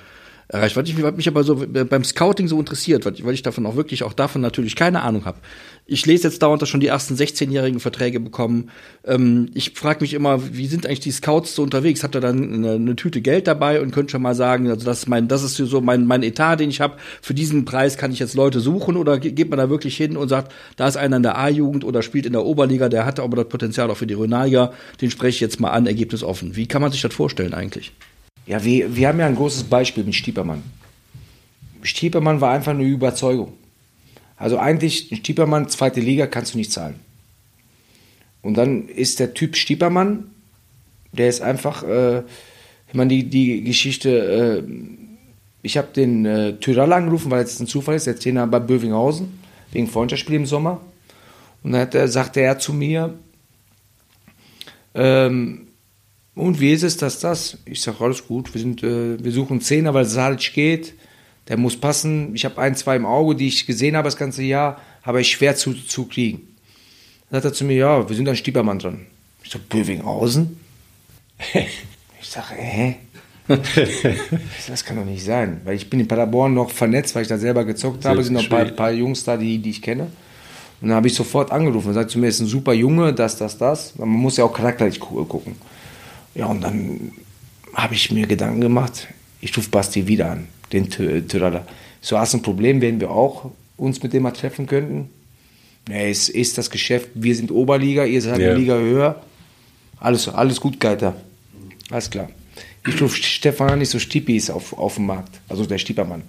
[0.49, 0.75] erreicht.
[0.75, 3.75] Was, ich, was mich aber so beim Scouting so interessiert, weil, weil ich davon auch
[3.75, 5.37] wirklich auch davon natürlich keine Ahnung habe.
[5.85, 8.69] Ich lese jetzt dauernd, dass schon die ersten 16-jährigen Verträge bekommen.
[9.05, 12.03] Ähm, ich frage mich immer, wie sind eigentlich die Scouts so unterwegs?
[12.03, 14.99] Habt ihr dann eine, eine, Tüte Geld dabei und könnt schon mal sagen, also das
[14.99, 16.97] ist mein, das ist so mein, mein Etat, den ich habe.
[17.21, 20.29] Für diesen Preis kann ich jetzt Leute suchen oder geht man da wirklich hin und
[20.29, 23.37] sagt, da ist einer in der A-Jugend oder spielt in der Oberliga, der hatte aber
[23.37, 26.55] das Potenzial auch für die Regionalliga, den spreche ich jetzt mal an, Ergebnis offen.
[26.55, 27.93] Wie kann man sich das vorstellen eigentlich?
[28.45, 30.63] Ja, wir, wir haben ja ein großes Beispiel mit Stiepermann.
[31.83, 33.53] Stiepermann war einfach eine Überzeugung.
[34.37, 36.95] Also eigentlich, Stiepermann, zweite Liga, kannst du nicht zahlen.
[38.41, 40.31] Und dann ist der Typ Stiepermann,
[41.11, 42.19] der ist einfach, äh,
[42.87, 44.71] ich meine, die, die Geschichte, äh,
[45.61, 49.39] ich habe den äh, Tyrell angerufen, weil es ein Zufall ist, der Trainer bei Bövinghausen,
[49.71, 50.81] wegen Freundschaftsspiel im Sommer.
[51.63, 53.13] Und dann hat er, sagte er zu mir,
[54.95, 55.67] ähm,
[56.39, 57.57] und wie ist es, dass das?
[57.65, 60.93] Ich sage, alles gut, wir, sind, äh, wir suchen Zehner, weil Salic geht,
[61.49, 62.33] der muss passen.
[62.33, 65.29] Ich habe ein, zwei im Auge, die ich gesehen habe das ganze Jahr, aber ich
[65.29, 66.47] schwer zu, zu kriegen.
[67.29, 69.05] Dann sagt er zu mir, ja, wir sind an Stiebermann dran.
[69.43, 70.59] Ich sage, Bövinghausen?
[71.53, 72.95] ich sage, hä?
[74.67, 77.37] das kann doch nicht sein, weil ich bin in Paderborn noch vernetzt, weil ich da
[77.37, 80.03] selber gezockt habe, Es sind noch ein paar, paar, Jungs da, die, die ich kenne.
[80.81, 83.37] Und dann habe ich sofort angerufen und sagt zu mir, ist ein super Junge, das,
[83.37, 83.97] das, das.
[83.97, 85.55] Man muss ja auch charakterlich gucken.
[86.35, 87.11] Ja, und dann
[87.73, 89.07] habe ich mir Gedanken gemacht,
[89.41, 91.65] ich rufe Basti wieder an, den Tyraller.
[92.01, 95.09] So hast ein Problem, werden wir auch uns mit dem mal treffen könnten.
[95.87, 98.49] Nee, es ist das Geschäft, wir sind Oberliga, ihr seid ja.
[98.49, 99.23] eine Liga höher.
[99.99, 101.15] Alles, alles gut, Geiter.
[101.89, 102.29] Alles klar.
[102.87, 106.23] Ich rufe Stefan an, nicht so Stippi ist auf, auf dem Markt, also der Stiepermann.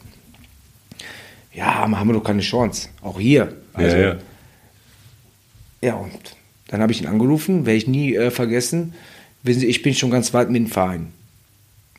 [1.52, 2.88] Ja, haben wir doch keine Chance.
[3.02, 3.56] Auch hier.
[3.72, 4.16] Also, ja, ja.
[5.82, 6.36] ja, und
[6.68, 8.94] dann habe ich ihn angerufen, werde ich nie äh, vergessen.
[9.42, 11.12] Wissen Sie, ich bin schon ganz weit mit dem Verein.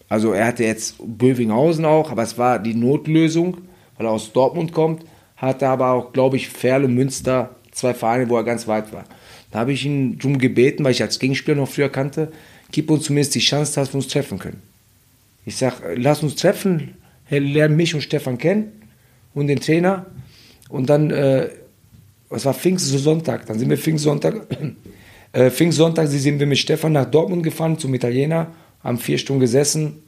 [0.10, 3.58] Also er hatte jetzt Bövinghausen auch, aber es war die Notlösung,
[3.98, 5.04] weil er aus Dortmund kommt,
[5.38, 9.06] hatte aber auch, glaube ich, Ferl und Münster, zwei Vereine, wo er ganz weit war.
[9.52, 12.32] Da habe ich ihn darum gebeten, weil ich als Gegenspieler noch früher kannte,
[12.72, 14.62] gib uns zumindest die Chance, dass wir uns treffen können.
[15.46, 16.96] Ich sage, lass uns treffen,
[17.30, 18.72] lern mich und Stefan kennen
[19.34, 20.06] und den Trainer.
[20.70, 21.50] Und dann, äh,
[22.30, 24.48] es war Pfingstsonntag, dann sind wir Pfingstsonntag,
[25.34, 28.48] äh, Pfingstsonntag sind wir mit Stefan nach Dortmund gefahren zum Italiener,
[28.84, 30.04] haben vier Stunden gesessen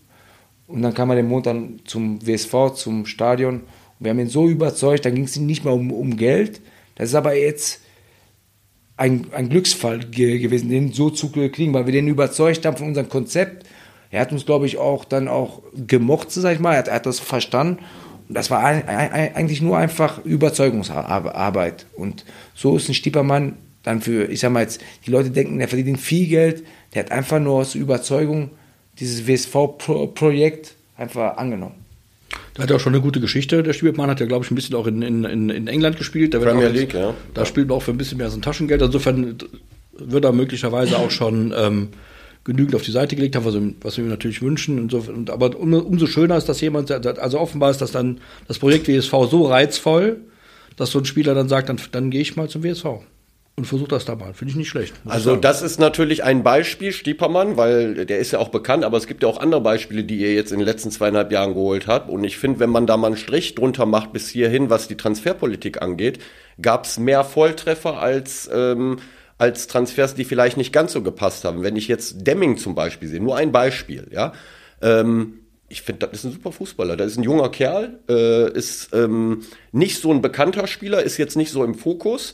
[0.68, 1.56] und dann kam er den Montag
[1.86, 3.56] zum WSV, zum Stadion.
[3.56, 3.66] Und
[4.00, 6.62] wir haben ihn so überzeugt, dann ging es nicht mehr um, um Geld.
[6.96, 7.82] Das ist aber jetzt
[8.98, 12.88] ein, ein Glücksfall ge gewesen, den so zu kriegen, weil wir den überzeugt haben von
[12.88, 13.66] unserem Konzept.
[14.12, 16.74] Er hat uns, glaube ich, auch dann auch gemocht, sag ich mal.
[16.74, 17.84] Er hat, er hat das verstanden.
[18.28, 21.88] Und das war ein, ein, eigentlich nur einfach Überzeugungsarbeit.
[21.96, 25.68] Und so ist ein Stiepermann dann für, ich sag mal jetzt, die Leute denken, er
[25.68, 26.64] verdient viel Geld.
[26.94, 28.52] Der hat einfach nur aus Überzeugung
[29.00, 31.76] dieses WSV-Projekt einfach angenommen.
[32.54, 33.62] Da hat er auch schon eine gute Geschichte.
[33.62, 36.34] Der Spielmann hat ja, glaube ich, ein bisschen auch in, in, in England gespielt.
[36.34, 37.14] Da Premier League, ja.
[37.34, 38.82] Da spielt man auch für ein bisschen mehr so ein Taschengeld.
[38.82, 39.38] Insofern
[39.98, 41.90] wird er möglicherweise auch schon ähm,
[42.44, 44.78] genügend auf die Seite gelegt haben, was, was wir ihm natürlich wünschen.
[44.78, 48.88] Insofern, aber um, umso schöner ist, dass jemand, also offenbar ist das dann das Projekt
[48.88, 50.18] WSV so reizvoll,
[50.78, 52.86] dass so ein Spieler dann sagt, dann, dann gehe ich mal zum WSV
[53.56, 54.34] und versucht das da mal.
[54.34, 54.96] Finde ich nicht schlecht.
[55.06, 59.06] Also das ist natürlich ein Beispiel, Stiepermann, weil der ist ja auch bekannt, aber es
[59.06, 62.10] gibt ja auch andere Beispiele, die ihr jetzt in den letzten zweieinhalb Jahren geholt habt.
[62.10, 64.98] Und ich finde, wenn man da mal einen Strich drunter macht bis hierhin, was die
[64.98, 66.18] Transferpolitik angeht,
[66.60, 68.98] gab es mehr Volltreffer als, ähm,
[69.38, 71.62] als Transfers, die vielleicht nicht ganz so gepasst haben.
[71.62, 74.34] Wenn ich jetzt Demming zum Beispiel sehe, nur ein Beispiel, ja.
[74.82, 76.98] Ähm, ich finde, das ist ein super Fußballer.
[76.98, 81.36] Das ist ein junger Kerl, äh, ist ähm, nicht so ein bekannter Spieler, ist jetzt
[81.36, 82.34] nicht so im Fokus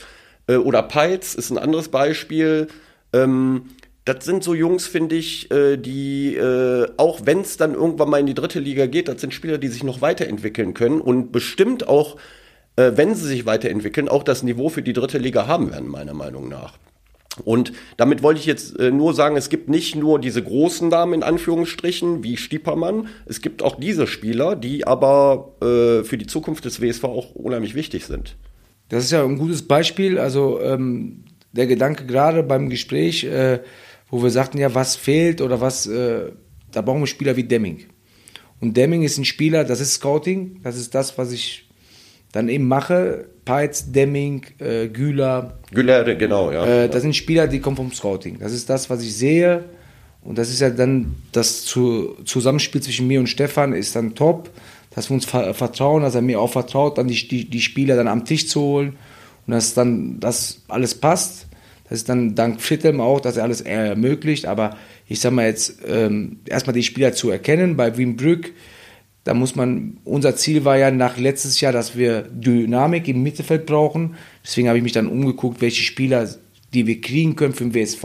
[0.49, 2.67] äh, oder Peitz ist ein anderes Beispiel.
[3.13, 3.65] Ähm,
[4.03, 8.19] das sind so Jungs, finde ich, äh, die, äh, auch wenn es dann irgendwann mal
[8.19, 11.87] in die dritte Liga geht, das sind Spieler, die sich noch weiterentwickeln können und bestimmt
[11.87, 12.17] auch,
[12.75, 16.47] wenn sie sich weiterentwickeln, auch das Niveau für die dritte Liga haben werden, meiner Meinung
[16.47, 16.77] nach.
[17.43, 21.23] Und damit wollte ich jetzt nur sagen, es gibt nicht nur diese großen Namen in
[21.23, 27.03] Anführungsstrichen wie Stiepermann, es gibt auch diese Spieler, die aber für die Zukunft des WSV
[27.03, 28.37] auch unheimlich wichtig sind.
[28.89, 30.19] Das ist ja ein gutes Beispiel.
[30.19, 33.59] Also ähm, der Gedanke gerade beim Gespräch, äh,
[34.09, 36.31] wo wir sagten, ja, was fehlt oder was, äh,
[36.71, 37.85] da brauchen wir Spieler wie Demming.
[38.59, 41.69] Und Demming ist ein Spieler, das ist Scouting, das ist das, was ich
[42.31, 43.27] dann eben mache.
[43.45, 45.57] Peitz, Demming, äh, Güler.
[45.71, 46.65] Güler, genau, ja.
[46.65, 48.37] Äh, das sind Spieler, die kommen vom Scouting.
[48.39, 49.63] Das ist das, was ich sehe.
[50.21, 54.49] Und das ist ja dann das Zusammenspiel zwischen mir und Stefan ist dann top
[54.91, 58.07] dass wir uns vertrauen, dass er mir auch vertraut, dann die, die, die Spieler dann
[58.07, 58.97] am Tisch zu holen
[59.45, 61.47] und dass dann das alles passt.
[61.83, 64.45] Das ist dann dank Fittem auch, dass er alles ermöglicht.
[64.45, 67.75] Aber ich sag mal jetzt, ähm, erstmal die Spieler zu erkennen.
[67.75, 68.53] Bei Wienbrück,
[69.23, 73.65] da muss man, unser Ziel war ja nach letztes Jahr, dass wir Dynamik im Mittelfeld
[73.65, 74.15] brauchen.
[74.43, 76.29] Deswegen habe ich mich dann umgeguckt, welche Spieler,
[76.73, 78.03] die wir kriegen können für den WSV.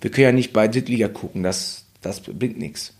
[0.00, 2.95] Wir können ja nicht bei Drittliga gucken, das, das bringt nichts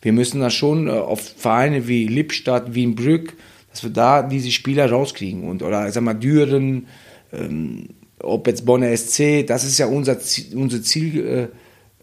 [0.00, 3.34] wir müssen da schon äh, auf Vereine wie Lippstadt, Wienbrück,
[3.70, 5.44] dass wir da diese Spieler rauskriegen.
[5.44, 6.86] Und, oder sag mal, Düren,
[7.32, 7.88] ähm,
[8.20, 11.50] ob jetzt Bonner SC, das ist ja unser, Ziel, unser Ziel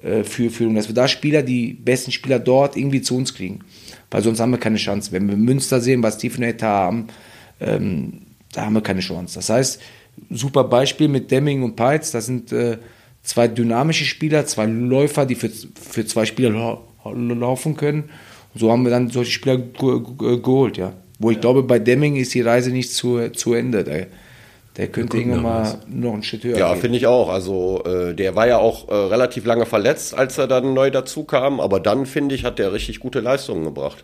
[0.03, 3.60] äh, äh, dass wir da Spieler, die besten Spieler dort irgendwie zu uns kriegen.
[4.12, 5.12] Weil sonst haben wir keine Chance.
[5.12, 7.08] Wenn wir Münster sehen, was die für Etat haben,
[7.60, 8.21] ähm,
[8.53, 9.36] da haben wir keine Chance.
[9.36, 9.81] Das heißt,
[10.29, 12.77] super Beispiel mit Demming und Peitz, das sind äh,
[13.23, 16.81] zwei dynamische Spieler, zwei Läufer, die für, für zwei Spieler
[17.13, 18.09] laufen können.
[18.53, 20.93] Und so haben wir dann solche Spieler geholt, ja.
[21.19, 21.41] Wo ich ja.
[21.41, 23.83] glaube, bei Demming ist die Reise nicht zu, zu Ende.
[23.83, 24.07] Der,
[24.77, 27.29] der könnte irgendwann mal noch einen Schritt höher Ja, finde ich auch.
[27.29, 31.23] Also äh, der war ja auch äh, relativ lange verletzt, als er dann neu dazu
[31.23, 31.59] kam.
[31.61, 34.03] Aber dann, finde ich, hat der richtig gute Leistungen gebracht.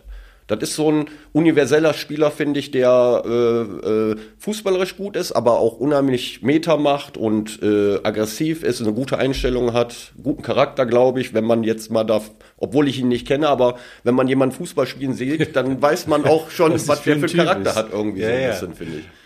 [0.56, 5.58] Das ist so ein universeller Spieler, finde ich, der äh, äh, fußballerisch gut ist, aber
[5.58, 11.20] auch unheimlich Meter macht und äh, aggressiv ist, eine gute Einstellung hat, guten Charakter, glaube
[11.20, 14.54] ich, wenn man jetzt mal darf, obwohl ich ihn nicht kenne, aber wenn man jemanden
[14.54, 17.76] Fußball spielen sieht, dann weiß man auch schon, was der für einen Charakter ist.
[17.76, 18.74] hat irgendwie ja, so ein bisschen, ja.
[18.74, 19.21] finde ich.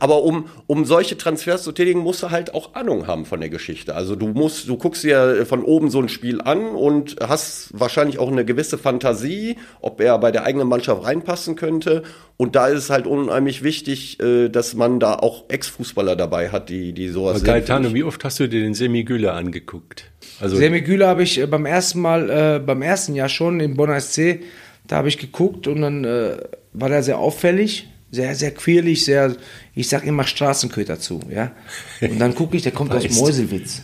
[0.00, 3.50] Aber um, um solche Transfers zu tätigen, musst du halt auch Ahnung haben von der
[3.50, 3.94] Geschichte.
[3.94, 8.18] Also du musst, du guckst dir von oben so ein Spiel an und hast wahrscheinlich
[8.18, 12.02] auch eine gewisse Fantasie, ob er bei der eigenen Mannschaft reinpassen könnte.
[12.38, 16.70] Und da ist es halt unheimlich wichtig, äh, dass man da auch Ex-Fußballer dabei hat,
[16.70, 20.10] die, die sowas Aber Gaetano, wie oft hast du dir den Semi Güller angeguckt?
[20.40, 23.76] Also Semi Güller habe ich äh, beim ersten Mal, äh, beim ersten Jahr schon im
[23.76, 24.40] Bonner SC,
[24.86, 26.38] da habe ich geguckt und dann äh,
[26.72, 29.36] war der sehr auffällig, sehr, sehr quirlig, sehr,
[29.74, 31.52] ich sag immer Straßenköter dazu, ja.
[32.00, 33.82] Und dann gucke ich, der kommt aus Meuselwitz.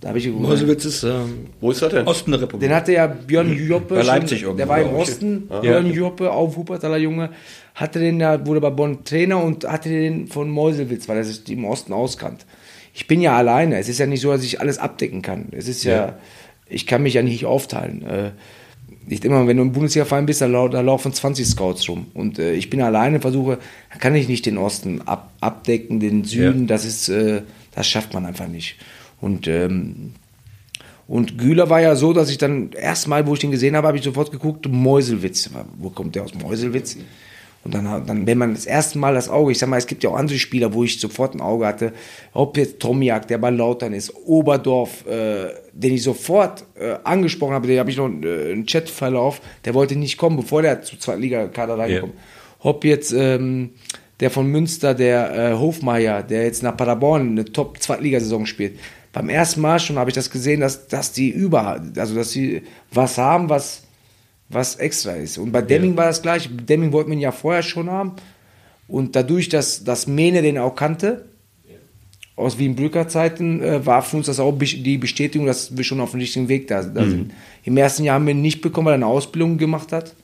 [0.00, 2.06] Da habe ich Meuselwitz ist, ähm, wo ist das denn?
[2.06, 2.68] Osten der Republik.
[2.68, 3.96] Den hatte ja Björn Joppe.
[3.96, 5.44] Bei Leipzig schon, Der war im Osten.
[5.50, 5.60] Okay.
[5.60, 7.30] Björn Joppe, auf Wuppertaler Junge.
[7.74, 11.46] Hatte den da, wurde bei Bonn Trainer und hatte den von Meuselwitz, weil er sich
[11.50, 12.46] im Osten auskannt.
[12.94, 13.78] Ich bin ja alleine.
[13.78, 15.48] Es ist ja nicht so, dass ich alles abdecken kann.
[15.52, 16.18] Es ist ja, ja
[16.66, 18.02] ich kann mich ja nicht aufteilen.
[18.06, 18.30] Äh,
[19.06, 22.06] nicht immer, wenn du im Bundesliga-Verein bist, da, laufen 20 Scouts rum.
[22.14, 23.58] Und äh, ich bin alleine, versuche,
[23.92, 26.66] da kann ich nicht den Osten ab, abdecken, den Süden, ja.
[26.66, 27.42] das ist, äh,
[27.74, 28.76] das schafft man einfach nicht.
[29.20, 30.12] Und, ähm,
[31.08, 33.98] und Güler war ja so, dass ich dann erstmal, wo ich den gesehen habe, habe
[33.98, 35.50] ich sofort geguckt, Meuselwitz.
[35.78, 36.96] Wo kommt der aus Meuselwitz?
[37.62, 40.02] Und dann, dann, wenn man das erste Mal das Auge, ich sag mal, es gibt
[40.02, 41.92] ja auch andere Spieler, wo ich sofort ein Auge hatte,
[42.32, 47.66] ob jetzt Tomiak, der bei Lautern ist, Oberdorf, äh, den ich sofort äh, angesprochen habe,
[47.66, 51.78] den habe ich noch äh, einen Chatverlauf, der wollte nicht kommen, bevor der zu Zweitliga-Kader
[51.78, 52.14] reinkommt.
[52.14, 52.20] Ja.
[52.60, 53.70] Ob jetzt ähm,
[54.20, 58.78] der von Münster, der äh, Hofmeier, der jetzt nach Paderborn eine Top-Zweitligasaison spielt,
[59.12, 62.62] beim ersten Mal schon habe ich das gesehen, dass, dass die über, also dass sie
[62.92, 63.82] was haben, was,
[64.50, 65.38] was extra ist.
[65.38, 65.96] Und bei Deming ja.
[65.98, 66.48] war das gleich.
[66.50, 68.12] Deming wollten wir ja vorher schon haben.
[68.88, 71.26] Und dadurch, dass, dass Mene den auch kannte,
[72.34, 76.12] aus Wienbrücker Zeiten, äh, war für uns das auch die Bestätigung, dass wir schon auf
[76.12, 77.10] dem richtigen Weg da, da mhm.
[77.10, 77.32] sind.
[77.64, 80.14] Im ersten Jahr haben wir ihn nicht bekommen, weil er eine Ausbildung gemacht hat.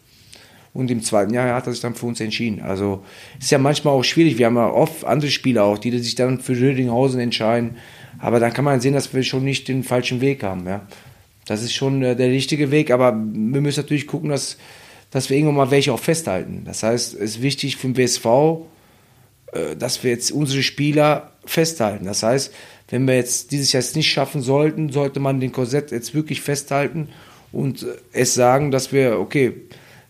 [0.72, 2.60] Und im zweiten Jahr hat er sich dann für uns entschieden.
[2.60, 3.02] Also
[3.38, 4.36] ist ja manchmal auch schwierig.
[4.36, 7.76] Wir haben ja oft andere Spieler auch, die sich dann für Rödinghausen entscheiden.
[8.18, 10.66] Aber dann kann man sehen, dass wir schon nicht den falschen Weg haben.
[10.66, 10.86] Ja.
[11.46, 14.58] Das ist schon äh, der richtige Weg, aber wir müssen natürlich gucken, dass,
[15.10, 16.62] dass wir irgendwann mal welche auch festhalten.
[16.64, 18.66] Das heißt, es ist wichtig für den WSV,
[19.78, 22.04] dass wir jetzt unsere Spieler festhalten.
[22.04, 22.52] Das heißt,
[22.88, 26.40] wenn wir jetzt dieses Jahr jetzt nicht schaffen sollten, sollte man den Korsett jetzt wirklich
[26.40, 27.08] festhalten
[27.52, 29.52] und äh, es sagen, dass wir, okay,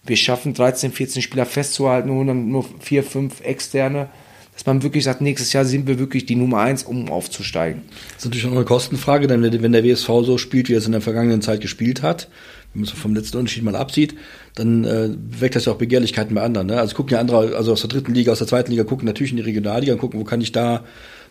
[0.04, 4.08] wir schaffen 13, 14 Spieler festzuhalten und dann nur vier, fünf externe
[4.56, 7.82] dass man wirklich sagt, nächstes Jahr sind wir wirklich die Nummer eins, um aufzusteigen.
[8.14, 10.86] Das ist natürlich auch eine Kostenfrage, denn wenn der WSV so spielt, wie er es
[10.86, 12.28] in der vergangenen Zeit gespielt hat,
[12.72, 14.14] wenn man es vom letzten Unterschied mal absieht,
[14.54, 16.68] dann äh, weckt das ja auch Begehrlichkeiten bei anderen.
[16.68, 16.80] Ne?
[16.80, 19.32] Also gucken ja andere, also aus der dritten Liga, aus der zweiten Liga, gucken natürlich
[19.32, 20.84] in die Regionalliga und gucken, wo kann ich da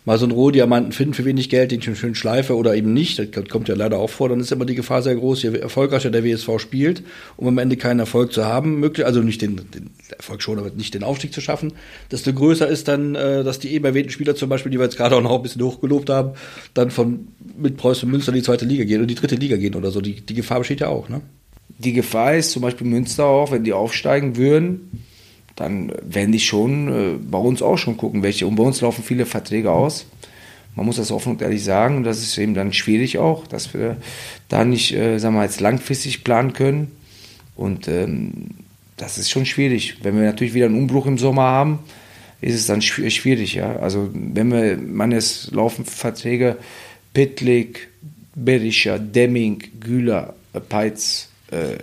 [0.06, 3.18] mal so einen Rohdiamanten finden für wenig Geld, den ich schön schleife oder eben nicht.
[3.18, 4.28] Das kommt ja leider auch vor.
[4.28, 7.02] Dann ist immer die Gefahr sehr groß, je erfolgreicher der WSV spielt,
[7.36, 10.70] um am Ende keinen Erfolg zu haben, möglich, also nicht den, den Erfolg schon, aber
[10.70, 11.72] nicht den Aufstieg zu schaffen,
[12.12, 14.96] desto größer ist dann, äh, dass die eben erwähnten Spieler zum Beispiel, die wir jetzt
[14.96, 16.30] gerade auch noch ein bisschen hochgelobt haben,
[16.72, 17.26] dann von
[17.58, 20.00] mit Preußen Münster in die zweite Liga gehen oder die dritte Liga gehen oder so.
[20.00, 21.20] Die, die Gefahr besteht ja auch, ne?
[21.78, 25.04] Die Gefahr ist zum Beispiel Münster auch, wenn die aufsteigen würden,
[25.56, 28.46] dann werden die schon äh, bei uns auch schon gucken, welche.
[28.46, 30.06] Und bei uns laufen viele Verträge aus.
[30.74, 31.96] Man muss das offen und ehrlich sagen.
[31.96, 33.96] Und das ist eben dann schwierig auch, dass wir
[34.48, 36.92] da nicht, äh, sagen wir jetzt langfristig planen können.
[37.56, 38.50] Und ähm,
[38.98, 39.96] das ist schon schwierig.
[40.02, 41.78] Wenn wir natürlich wieder einen Umbruch im Sommer haben,
[42.42, 43.54] ist es dann schwierig.
[43.54, 43.76] Ja?
[43.76, 46.58] Also wenn wir, man es laufen Verträge,
[47.14, 47.88] Pitlik,
[48.34, 50.34] Berischer, Demming, Güler,
[50.68, 51.78] Peitz, äh,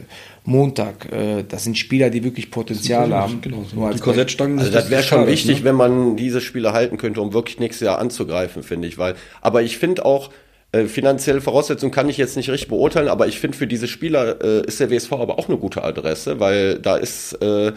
[0.45, 1.11] Montag.
[1.11, 3.41] Äh, das sind Spieler, die wirklich Potenzial genau, haben.
[3.41, 3.89] Genau, so.
[3.89, 4.59] die Korsettstangen.
[4.59, 5.65] Also das wäre schon wichtig, ne?
[5.65, 8.97] wenn man diese Spieler halten könnte, um wirklich nächstes Jahr anzugreifen, finde ich.
[8.97, 10.31] Weil, aber ich finde auch,
[10.71, 14.43] äh, finanzielle Voraussetzungen kann ich jetzt nicht richtig beurteilen, aber ich finde für diese Spieler
[14.43, 17.73] äh, ist der WSV aber auch eine gute Adresse, weil da ist äh,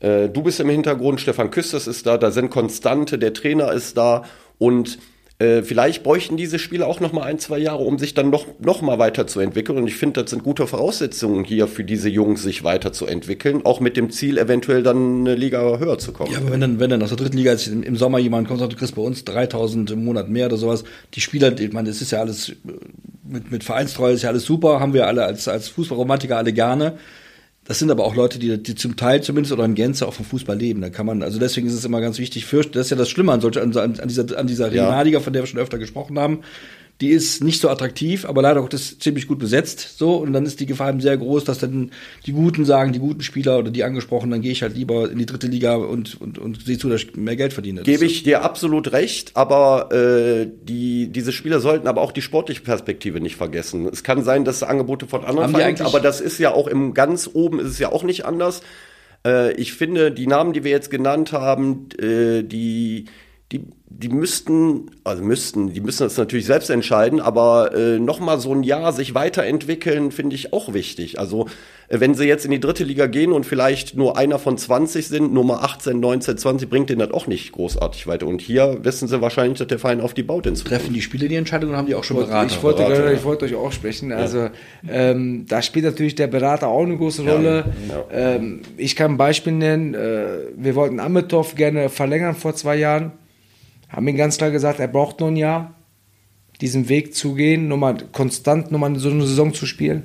[0.00, 3.96] äh, du bist im Hintergrund, Stefan Küsters ist da, da sind Konstante, der Trainer ist
[3.96, 4.24] da
[4.58, 4.98] und
[5.40, 8.46] äh, vielleicht bräuchten diese Spiele auch noch mal ein, zwei Jahre, um sich dann noch,
[8.60, 9.76] noch mal weiterzuentwickeln.
[9.78, 13.96] Und ich finde, das sind gute Voraussetzungen hier für diese Jungs, sich weiterzuentwickeln, auch mit
[13.96, 16.30] dem Ziel, eventuell dann eine Liga höher zu kommen.
[16.30, 18.60] Ja, aber wenn dann, wenn dann aus der dritten Liga jetzt im Sommer jemand kommt
[18.60, 21.72] und sagt, du kriegst bei uns 3000 im Monat mehr oder sowas, die Spieler, ich
[21.72, 22.52] meine, das ist ja alles,
[23.24, 26.96] mit, mit Vereinstreue ist ja alles super, haben wir alle als, als Fußballromantiker alle gerne.
[27.64, 30.26] Das sind aber auch Leute, die, die zum Teil zumindest oder in Gänze auch vom
[30.26, 30.82] Fußball leben.
[30.82, 33.08] Da kann man, also deswegen ist es immer ganz wichtig, fürcht, das ist ja das
[33.08, 36.18] Schlimme an, solch, an, an dieser, an dieser Regionalliga, von der wir schon öfter gesprochen
[36.18, 36.40] haben
[37.00, 39.98] die ist nicht so attraktiv, aber leider auch das ziemlich gut besetzt.
[39.98, 41.90] So und dann ist die Gefahr eben sehr groß, dass dann
[42.24, 45.18] die Guten sagen, die guten Spieler oder die angesprochenen, dann gehe ich halt lieber in
[45.18, 47.82] die dritte Liga und und und sehe zu, dass ich mehr Geld verdiene.
[47.82, 52.62] Gebe ich dir absolut recht, aber äh, die diese Spieler sollten aber auch die sportliche
[52.62, 53.88] Perspektive nicht vergessen.
[53.92, 57.28] Es kann sein, dass Angebote von anderen Vereinen, aber das ist ja auch im ganz
[57.32, 58.62] oben ist es ja auch nicht anders.
[59.26, 63.06] Äh, ich finde, die Namen, die wir jetzt genannt haben, äh, die
[63.52, 68.40] die, die müssten, also müssten, die müssen das natürlich selbst entscheiden, aber äh, noch mal
[68.40, 71.20] so ein Jahr sich weiterentwickeln, finde ich auch wichtig.
[71.20, 71.46] Also
[71.88, 75.06] äh, wenn sie jetzt in die dritte Liga gehen und vielleicht nur einer von 20
[75.06, 78.26] sind, Nummer 18, 19, 20, bringt denen das auch nicht großartig weiter.
[78.26, 81.28] Und hier wissen sie wahrscheinlich, dass der Verein auf die baut ins Treffen die Spieler
[81.28, 82.50] die Entscheidung und haben die auch schon Berater?
[82.50, 84.10] Ich wollte, Berater, ich wollte euch auch sprechen.
[84.10, 84.48] Also
[84.88, 87.66] ähm, da spielt natürlich der Berater auch eine große Rolle.
[87.88, 88.34] Ja, ja.
[88.36, 89.94] Ähm, ich kann ein Beispiel nennen.
[89.94, 90.26] Äh,
[90.56, 93.12] wir wollten Amitov gerne verlängern vor zwei Jahren.
[93.94, 95.74] Haben ihm ganz klar gesagt, er braucht nur ein Jahr,
[96.60, 100.04] diesen Weg zu gehen, nochmal konstant nochmal so eine Saison zu spielen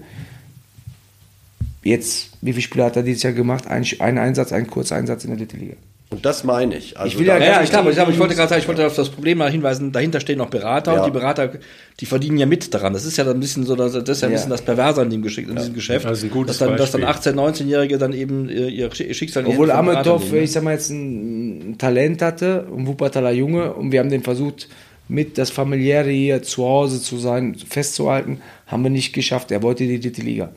[1.83, 3.67] jetzt, wie viele Spiele hat er dieses Jahr gemacht?
[3.67, 5.75] Ein, ein Einsatz, ein Kurzeinsatz in der dritten Liga.
[6.11, 6.97] Und das meine ich.
[6.97, 8.85] Also ich will ja, ja ich, glaube, ich, glaube, ich wollte gerade sagen, ich wollte
[8.87, 10.99] auf das Problem mal hinweisen, dahinter stehen noch Berater ja.
[10.99, 11.51] und die Berater,
[11.99, 12.93] die verdienen ja mit daran.
[12.93, 15.11] Das ist ja dann ein bisschen so, das ist ja ein bisschen das Perverse an
[15.11, 16.05] dem Geschick, in diesem Geschäft.
[16.05, 19.69] Das ist ein gutes dass, dann, dass dann 18-, 19-Jährige dann eben ihr Schicksal Obwohl
[19.69, 24.23] Ametov, ich sag mal jetzt ein, Talent hatte, ein Wuppertaler Junge und wir haben den
[24.23, 24.67] versucht,
[25.09, 29.51] mit das familiäre hier zu Hause zu sein, festzuhalten, haben wir nicht geschafft.
[29.51, 30.53] Er wollte die dritte Liga.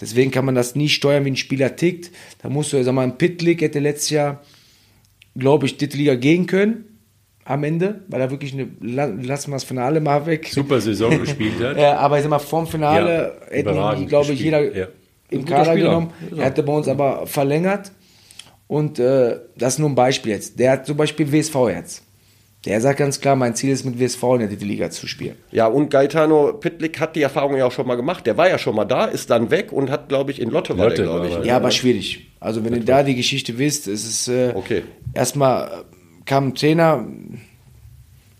[0.00, 2.10] Deswegen kann man das nie steuern, wie ein Spieler tickt.
[2.42, 4.42] Da musst du, sag mal, ein Pitlick hätte letztes Jahr,
[5.36, 6.84] glaube ich, die Liga gehen können
[7.44, 10.48] am Ende, weil er wirklich eine, lassen wir das Finale mal weg.
[10.52, 11.76] Super Saison gespielt hat.
[11.78, 14.86] ja, aber ich sag mal, vorm Finale ja, hätten die, glaube ich, jeder ja.
[15.30, 16.12] im Kader genommen.
[16.36, 17.92] Er hätte bei uns aber verlängert.
[18.68, 20.58] Und äh, das ist nur ein Beispiel jetzt.
[20.58, 22.04] Der hat zum Beispiel WSV jetzt.
[22.64, 25.34] Der sagt ganz klar, mein Ziel ist mit WSV in der dritte Liga zu spielen.
[25.50, 28.24] Ja, und Gaetano Pitlick hat die Erfahrung ja auch schon mal gemacht.
[28.24, 30.78] Der war ja schon mal da, ist dann weg und hat, glaube ich, in Lotte,
[30.78, 31.44] war Lotte glaube ich.
[31.44, 32.28] Ja, aber schwierig.
[32.38, 34.82] Also wenn ihr da die Geschichte wisst, ist es äh, okay.
[35.12, 35.70] erstmal äh,
[36.24, 37.04] kam ein Trainer,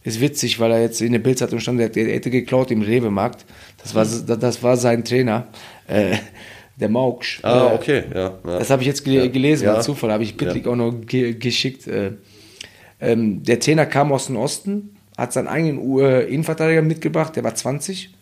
[0.05, 3.45] ist witzig, weil er jetzt in der Bildzeitung stand, der, der hätte geklaut im Rewe-Markt.
[3.83, 4.41] Das war, hm.
[4.41, 5.49] das war sein Trainer.
[5.89, 6.17] Äh,
[6.77, 7.41] der Mauksch.
[7.43, 8.21] Ah, äh, okay, ja.
[8.21, 8.59] ja.
[8.59, 9.81] Das habe ich jetzt gel gelesen, ja.
[9.81, 10.73] Zufall, habe ich Pitlick ja.
[10.73, 11.87] auch noch ge geschickt.
[11.87, 12.13] Äh,
[13.03, 17.55] ähm, der Trainer kam aus dem Osten, hat seinen eigenen äh, Innenverteidiger mitgebracht, der war
[17.55, 18.15] 20.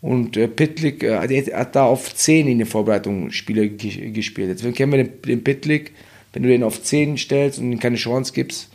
[0.00, 1.18] Und äh, Pitlick äh,
[1.52, 4.48] hat da auf 10 in den Vorbereitungen Spiele gespielt.
[4.48, 5.92] Jetzt kennen wir den, den Pitlick,
[6.32, 8.70] wenn du den auf 10 stellst und ihm keine Chance gibst,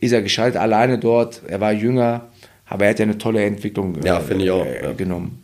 [0.00, 1.42] ist er geschaltet alleine dort.
[1.46, 2.28] Er war jünger,
[2.66, 4.92] aber er hat ja eine tolle Entwicklung ja, äh, ich auch, äh, ja.
[4.92, 5.42] genommen.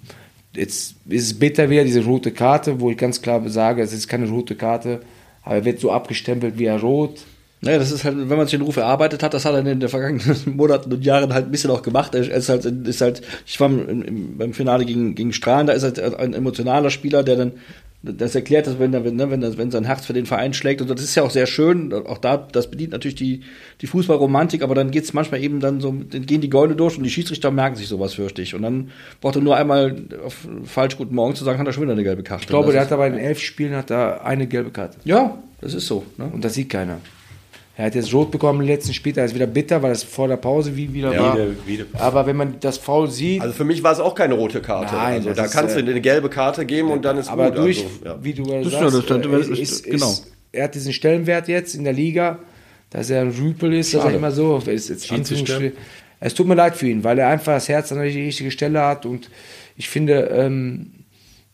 [0.54, 4.08] Jetzt ist es bitter wieder, diese rote Karte, wo ich ganz klar sage, es ist
[4.08, 5.00] keine rote Karte,
[5.42, 7.24] aber er wird so abgestempelt wie er rot.
[7.64, 9.78] Naja, das ist halt, wenn man sich den Ruf erarbeitet hat, das hat er in
[9.80, 12.12] den vergangenen Monaten und Jahren halt ein bisschen auch gemacht.
[12.14, 15.84] Er ist halt, ist halt, ich war im, beim Finale gegen, gegen Strahlen, da ist
[15.84, 17.52] halt ein emotionaler Spieler, der dann
[18.02, 20.90] das erklärt, dass wenn, er, ne, wenn, wenn sein Herz für den Verein schlägt, und
[20.90, 23.42] das ist ja auch sehr schön, auch da, das bedient natürlich die,
[23.80, 27.04] die Fußballromantik, aber dann geht's manchmal eben dann so, dann gehen die Gäule durch und
[27.04, 28.56] die Schiedsrichter merken sich sowas, fürchte ich.
[28.56, 29.94] Und dann braucht er nur einmal
[30.24, 32.42] auf falsch Guten Morgen zu sagen, hat er schon wieder eine gelbe Karte.
[32.42, 34.98] Ich glaube, der hat aber in elf Spielen hat er eine gelbe Karte.
[35.04, 36.04] Ja, das ist so.
[36.18, 36.28] Ne?
[36.32, 36.98] Und das sieht keiner.
[37.74, 40.28] Er hat jetzt rot bekommen im letzten Spiel, da ist wieder bitter, weil es vor
[40.28, 41.36] der Pause wie wieder ja, war.
[41.36, 41.84] Wieder, wieder.
[41.94, 43.40] Aber wenn man das Foul sieht.
[43.40, 44.94] Also für mich war es auch keine rote Karte.
[44.94, 47.46] Nein, also da kannst ist, du eine gelbe Karte geben ja, und dann ist aber
[47.46, 47.52] gut.
[47.52, 48.18] Aber durch, also, ja.
[48.22, 50.14] wie du das sagst, das ist, ist, genau.
[50.52, 52.40] er hat diesen Stellenwert jetzt in der Liga,
[52.90, 54.04] dass er ein Rüpel ist, Schade.
[54.04, 54.90] dass er immer so ist.
[54.90, 55.10] Jetzt
[56.24, 58.80] es tut mir leid für ihn, weil er einfach das Herz an der richtigen Stelle
[58.80, 59.28] hat und
[59.76, 60.92] ich finde, ähm,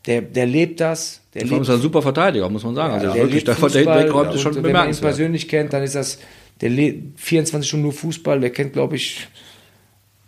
[0.07, 1.23] der, der lebt das.
[1.39, 2.95] Der lebt, ist ein super Verteidiger, muss man sagen.
[2.95, 5.83] also der wirklich, der, Fußball, der wegräumt, ist schon Wenn man ihn persönlich kennt, dann
[5.83, 6.19] ist das,
[6.61, 9.29] der lebt 24 Stunden nur Fußball, der kennt, glaube ich,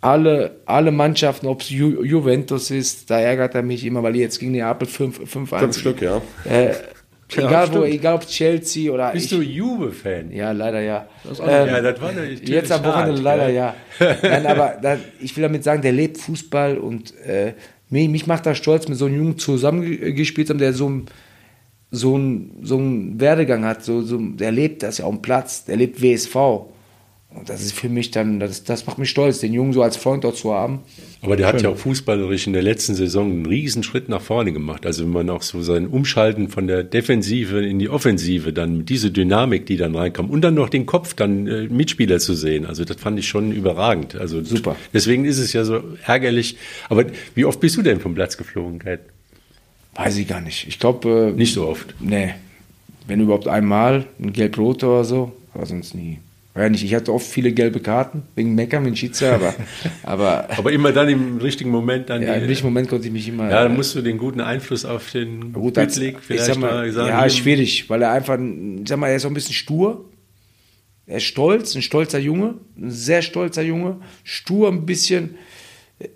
[0.01, 4.39] alle, alle Mannschaften, ob es Ju Juventus ist, da ärgert er mich immer, weil jetzt
[4.39, 6.21] gegen Neapel 5 5 Fünf Stück, ja.
[6.43, 6.69] Äh,
[7.35, 9.11] ja, egal, wo, egal ob Chelsea oder.
[9.11, 10.31] Bist ich, du Juve-Fan?
[10.31, 11.07] Ja, leider ja.
[11.23, 13.75] Das ähm, ja, das war Jetzt am Wochenende leider ja.
[13.99, 17.53] Nein, aber da, ich will damit sagen, der lebt Fußball und äh,
[17.91, 21.01] mich, mich macht das stolz, mit so einem Jungen zusammengespielt zu haben, der so,
[21.91, 23.83] so, ein, so einen Werdegang hat.
[23.83, 26.35] So, so, der lebt das ja auf dem Platz, der lebt WSV.
[27.33, 29.95] Und das ist für mich dann, das, das macht mich stolz, den Jungen so als
[29.95, 30.79] Freund dort zu haben.
[31.21, 34.51] Aber der hat ja auch fußballerisch in der letzten Saison einen riesen Schritt nach vorne
[34.51, 34.85] gemacht.
[34.85, 39.11] Also wenn man auch so sein Umschalten von der Defensive in die Offensive, dann diese
[39.11, 42.65] Dynamik, die dann reinkam und dann noch den Kopf dann äh, Mitspieler zu sehen.
[42.65, 44.15] Also das fand ich schon überragend.
[44.15, 44.75] Also super.
[44.93, 46.57] Deswegen ist es ja so ärgerlich.
[46.89, 48.99] Aber wie oft bist du denn vom Platz geflogen, Kai?
[49.95, 50.67] Weiß ich gar nicht.
[50.67, 51.31] Ich glaube.
[51.33, 51.95] Äh, nicht so oft.
[52.01, 52.33] Nee.
[53.07, 56.19] Wenn überhaupt einmal, ein gelb-rot oder so, aber sonst nie.
[56.53, 56.83] Ja, nicht.
[56.83, 59.55] Ich hatte oft viele gelbe Karten wegen Meckern mit Schiedsrichter, aber,
[60.03, 60.49] aber.
[60.57, 62.21] aber immer dann im richtigen Moment dann.
[62.21, 63.49] Ja, im richtigen Moment konnte ich mich immer.
[63.49, 66.91] Ja, dann musst du den guten Einfluss auf den gut, als, vielleicht ich sag mal,
[66.91, 67.07] sagen.
[67.07, 70.05] Ja, schwierig, weil er einfach, ich sag mal, er ist auch ein bisschen stur.
[71.05, 75.35] Er ist stolz, ein stolzer Junge, ein sehr stolzer Junge, stur ein bisschen.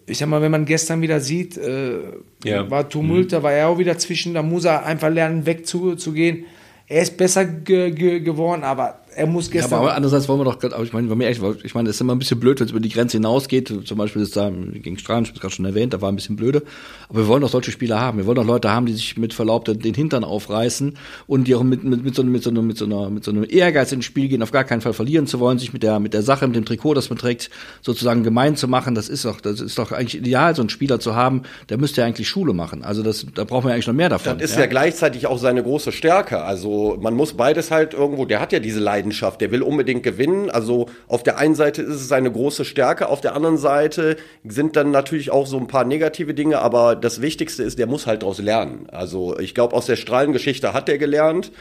[0.06, 2.00] Ich sag mal, wenn man gestern wieder sieht, äh,
[2.44, 2.70] ja.
[2.70, 3.30] war Tumult, mhm.
[3.30, 6.46] da war er auch wieder zwischen, da muss er einfach lernen, wegzugehen.
[6.88, 9.72] Er ist besser ge ge geworden, aber er muss gestern.
[9.72, 12.20] Ja, aber andererseits wollen wir doch, aber ich meine, ich meine, es ist immer ein
[12.20, 13.74] bisschen blöd, wenn es über die Grenze hinausgeht.
[13.86, 16.16] Zum Beispiel ist da gegen Strahlen, ich habe es gerade schon erwähnt, da war ein
[16.16, 16.64] bisschen blöde.
[17.10, 18.18] Aber wir wollen doch solche Spieler haben.
[18.18, 20.98] Wir wollen doch Leute haben, die sich mit Verlaub den Hintern aufreißen
[21.28, 23.46] und die auch mit, mit, mit, so, mit, so, mit, so einer, mit so einem
[23.50, 26.14] Ehrgeiz ins Spiel gehen, auf gar keinen Fall verlieren zu wollen, sich mit der, mit
[26.14, 27.50] der Sache, mit dem Trikot, das man trägt,
[27.82, 28.96] sozusagen gemein zu machen.
[28.96, 31.44] Das ist doch, das ist doch eigentlich ideal, so einen Spieler zu haben.
[31.70, 32.84] Der müsste ja eigentlich Schule machen.
[32.84, 34.38] Also das, da brauchen wir eigentlich noch mehr davon.
[34.38, 36.42] Das ist ja, ja gleichzeitig auch seine große Stärke.
[36.42, 40.50] Also man muss beides halt irgendwo, der hat ja diese Leidenschaft, der will unbedingt gewinnen.
[40.50, 44.76] Also auf der einen Seite ist es seine große Stärke, auf der anderen Seite sind
[44.76, 48.22] dann natürlich auch so ein paar negative Dinge, aber das Wichtigste ist, der muss halt
[48.22, 48.88] daraus lernen.
[48.92, 51.52] Also ich glaube, aus der Strahlengeschichte hat er gelernt.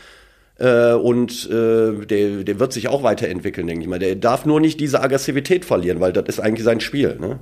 [0.59, 3.99] Äh, und äh, der, der wird sich auch weiterentwickeln, denke ich mal.
[3.99, 7.17] Der darf nur nicht diese Aggressivität verlieren, weil das ist eigentlich sein Spiel.
[7.21, 7.41] Ne?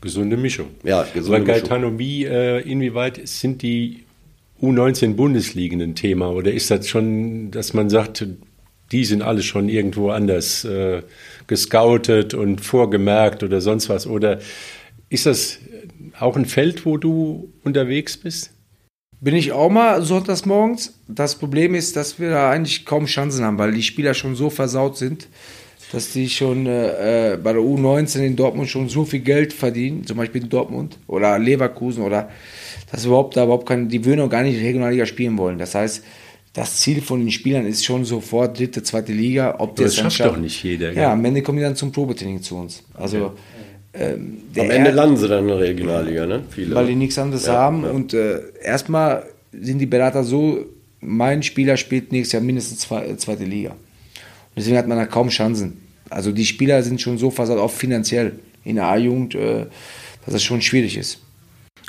[0.00, 0.68] Gesunde Mischung.
[0.82, 4.04] Ja, gesunde Aber Gaetano, wie, äh, inwieweit sind die
[4.62, 6.30] U19 Bundesligen ein Thema?
[6.30, 8.26] Oder ist das schon, dass man sagt,
[8.92, 11.02] die sind alle schon irgendwo anders äh,
[11.46, 14.06] gescoutet und vorgemerkt oder sonst was?
[14.06, 14.38] Oder
[15.08, 15.58] ist das
[16.18, 18.52] auch ein Feld, wo du unterwegs bist?
[19.20, 20.94] Bin ich auch mal sonntags morgens.
[21.08, 24.50] Das Problem ist, dass wir da eigentlich kaum Chancen haben, weil die Spieler schon so
[24.50, 25.28] versaut sind,
[25.90, 30.06] dass die schon äh, äh bei der U19 in Dortmund schon so viel Geld verdienen,
[30.06, 32.28] zum Beispiel in Dortmund oder Leverkusen oder
[32.90, 35.58] dass überhaupt da überhaupt keine, die würden auch gar nicht Regionalliga spielen wollen.
[35.58, 36.04] Das heißt,
[36.56, 39.56] das Ziel von den Spielern ist schon sofort dritte, zweite Liga.
[39.58, 40.90] Ob das schafft doch nicht jeder.
[40.90, 42.82] Ja, am Ende kommen die dann zum Probetraining zu uns.
[42.94, 44.14] Also okay.
[44.14, 46.44] ähm, am Ende landen sie dann in der Regionalliga, ne?
[46.48, 46.74] Viele.
[46.74, 47.82] Weil die nichts anderes ja, haben.
[47.84, 47.90] Ja.
[47.90, 50.64] Und äh, erstmal sind die Berater so,
[51.02, 53.72] mein Spieler spielt nächstes Jahr mindestens zwei, zweite Liga.
[53.72, 53.76] Und
[54.56, 55.76] deswegen hat man da kaum Chancen.
[56.08, 58.32] Also die Spieler sind schon so versaut, auch finanziell
[58.64, 59.66] in der A-Jugend, äh,
[60.24, 61.18] dass es schon schwierig ist.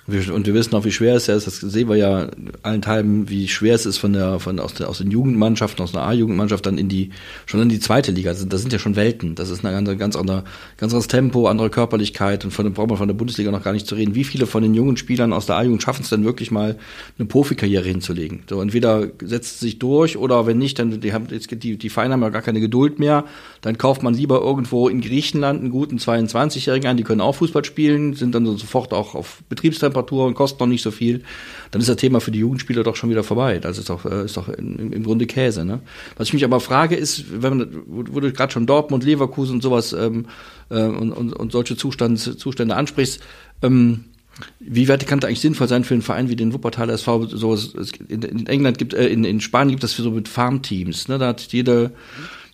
[0.07, 1.47] Und wir wissen auch, wie schwer es ist.
[1.47, 2.29] Das sehen wir ja
[2.63, 6.05] allenthalben, wie schwer es ist von der, von, aus, der, aus den Jugendmannschaften, aus einer
[6.05, 7.09] A-Jugendmannschaft dann in die,
[7.45, 8.29] schon in die zweite Liga.
[8.29, 9.35] Das sind, das sind ja schon Welten.
[9.35, 10.45] Das ist ein ganz, ganz, andere,
[10.77, 12.45] ganz anderes Tempo, andere Körperlichkeit.
[12.45, 14.15] Und von dem braucht man von der Bundesliga noch gar nicht zu reden.
[14.15, 16.77] Wie viele von den jungen Spielern aus der A-Jugend schaffen es denn wirklich mal,
[17.19, 18.43] eine Profikarriere hinzulegen?
[18.49, 21.89] So, entweder setzt es sich durch oder wenn nicht, dann, die haben, jetzt, die, die
[21.89, 23.25] Vereine haben ja gar keine Geduld mehr.
[23.59, 27.65] Dann kauft man lieber irgendwo in Griechenland einen guten 22-Jährigen an, die können auch Fußball
[27.65, 31.23] spielen, sind dann sofort auch auf Betriebstemperatur Und kostet noch nicht so viel,
[31.71, 33.59] dann ist das Thema für die Jugendspieler doch schon wieder vorbei.
[33.59, 35.65] Das ist doch, äh, ist doch im, Grunde Käse.
[35.65, 35.79] Ne?
[36.17, 39.61] Was ich mich aber frage, ist, wenn man, wo du gerade schon Dortmund, Leverkusen und
[39.61, 40.25] sowas ähm,
[40.69, 43.21] äh, und, und, und solche Zustand, Zustände ansprichst,
[43.61, 44.05] ähm,
[44.59, 47.25] wie weit kann das eigentlich sinnvoll sein für einen Verein wie den Wuppertaler SV?
[47.27, 47.57] So,
[48.07, 51.07] in, England gibt, äh, in, in Spanien gibt es so mit Farmteams.
[51.07, 51.17] Ne?
[51.17, 51.91] Da hat jede,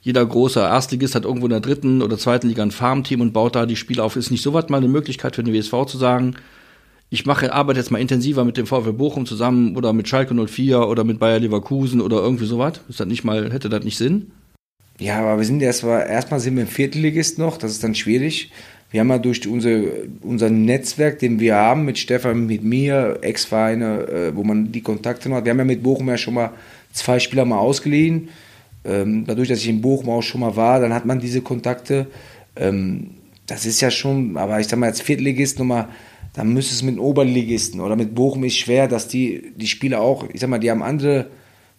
[0.01, 3.55] jeder große Erstligist hat irgendwo in der dritten oder zweiten Liga ein Farmteam und baut
[3.55, 4.15] da die Spiele auf.
[4.15, 6.35] Ist nicht so was mal eine Möglichkeit für den WSV zu sagen,
[7.13, 10.87] ich mache, arbeite jetzt mal intensiver mit dem VfB Bochum zusammen oder mit Schalke 04
[10.87, 12.81] oder mit Bayer Leverkusen oder irgendwie sowas?
[12.89, 14.31] Ist das nicht mal, hätte das nicht Sinn?
[14.97, 18.51] Ja, aber wir sind erstmal, erstmal sind wir im Viertelligist noch, das ist dann schwierig.
[18.89, 19.81] Wir haben ja durch unser,
[20.23, 25.31] unser Netzwerk, den wir haben, mit Stefan, mit mir, Ex-Vereine, äh, wo man die Kontakte
[25.31, 25.45] hat.
[25.45, 26.49] Wir haben ja mit Bochum ja schon mal
[26.93, 28.29] zwei Spieler mal ausgeliehen.
[28.85, 32.07] Ähm, dadurch, dass ich in Bochum auch schon mal war, dann hat man diese Kontakte.
[32.55, 33.11] Ähm,
[33.45, 35.89] das ist ja schon, aber ich sag mal, als Viertligist nochmal
[36.33, 40.27] dann müsste es mit Oberligisten oder mit Bochum ist schwer, dass die, die Spieler auch,
[40.33, 41.27] ich sag mal, die haben andere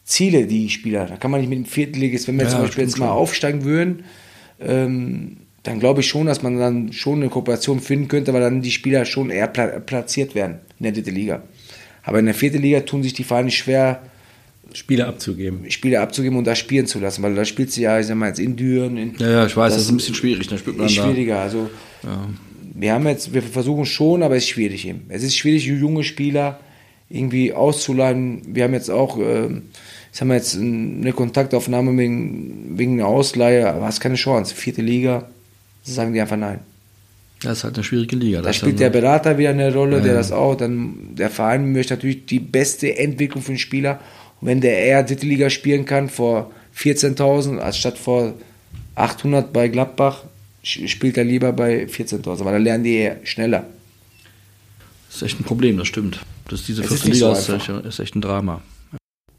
[0.05, 1.07] Ziele, die Spieler.
[1.07, 3.16] Da kann man nicht mit dem Viertligist, wenn wir ja, zum Beispiel jetzt mal schon.
[3.16, 4.05] aufsteigen würden,
[4.61, 8.62] ähm, dann glaube ich schon, dass man dann schon eine Kooperation finden könnte, weil dann
[8.62, 11.42] die Spieler schon eher platziert werden in der dritten Liga.
[12.02, 14.02] Aber in der vierten Liga tun sich die Vereine schwer,
[14.72, 15.70] Spieler abzugeben.
[15.70, 18.28] Spieler abzugeben und da spielen zu lassen, weil da spielt sie ja, ich sag mal,
[18.28, 18.96] jetzt in Düren.
[18.96, 20.48] In, ja, ja, ich weiß, das, das ist ein bisschen schwierig.
[20.48, 21.40] Da spielt man ist schwieriger.
[21.40, 21.70] Also,
[22.02, 22.28] ja
[22.75, 25.05] wir haben jetzt, wir versuchen schon, aber es ist schwierig eben.
[25.09, 26.59] Es ist schwierig, junge Spieler
[27.09, 28.43] irgendwie auszuleihen.
[28.47, 29.49] Wir haben jetzt auch, äh,
[30.07, 34.55] jetzt haben wir jetzt eine Kontaktaufnahme wegen, wegen einer Ausleihe, aber hast keine Chance.
[34.55, 35.29] Vierte Liga,
[35.85, 36.61] sagen die einfach nein.
[37.43, 38.43] Das ist halt eine schwierige Liga.
[38.43, 40.03] Da spielt der Berater wieder eine Rolle, ja.
[40.03, 44.01] der das auch, dann der Verein möchte natürlich die beste Entwicklung für den Spieler.
[44.41, 48.35] Und wenn der eher dritte Liga spielen kann vor 14.000 als statt vor
[48.97, 50.25] 800 bei Gladbach,
[50.64, 53.66] spielt er lieber bei 14.000, weil dann lernen die schneller.
[55.08, 56.20] Das ist echt ein Problem, das stimmt.
[56.48, 58.62] Das ist diese vierte Liga so ist, ist, echt ein Drama.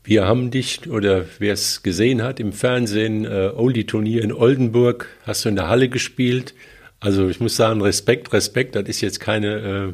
[0.03, 5.43] Wir haben dich, oder wer es gesehen hat, im Fernsehen, äh, Oldie-Turnier in Oldenburg, hast
[5.43, 6.53] du in der Halle gespielt.
[6.99, 9.93] Also ich muss sagen, Respekt, Respekt, das ist jetzt keine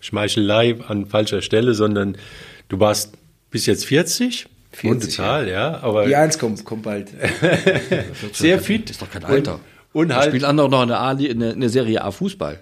[0.00, 2.16] Schmeichelei an falscher Stelle, sondern
[2.68, 3.14] du warst
[3.50, 4.46] bis jetzt 40.
[4.72, 5.52] 40 Zahl, ja.
[5.52, 5.80] ja.
[5.82, 7.08] aber Die Eins kommt, kommt bald.
[8.32, 8.84] Sehr fit.
[8.84, 9.60] Das ist doch kein Alter.
[9.92, 10.28] Und, und halt.
[10.28, 12.60] Spielt andere noch in der, A, in der, in der Serie A Fußball.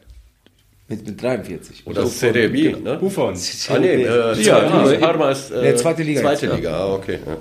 [0.89, 1.87] Mit, mit 43.
[1.87, 2.97] Oder das Serie B, ne?
[2.97, 3.35] Buffon.
[3.69, 6.23] Ah, nee, äh, ja, ja, Parma ist äh, nee, zweite Liga.
[6.23, 7.19] Zweite Liga, ah, okay.
[7.27, 7.37] Ja.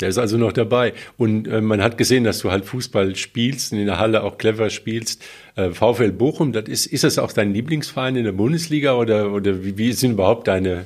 [0.00, 0.92] Der ist also noch dabei.
[1.16, 4.38] Und äh, man hat gesehen, dass du halt Fußball spielst und in der Halle auch
[4.38, 5.24] clever spielst.
[5.56, 9.64] Äh, VfL Bochum, das ist, ist das auch dein Lieblingsverein in der Bundesliga oder, oder
[9.64, 10.84] wie, wie sind überhaupt deine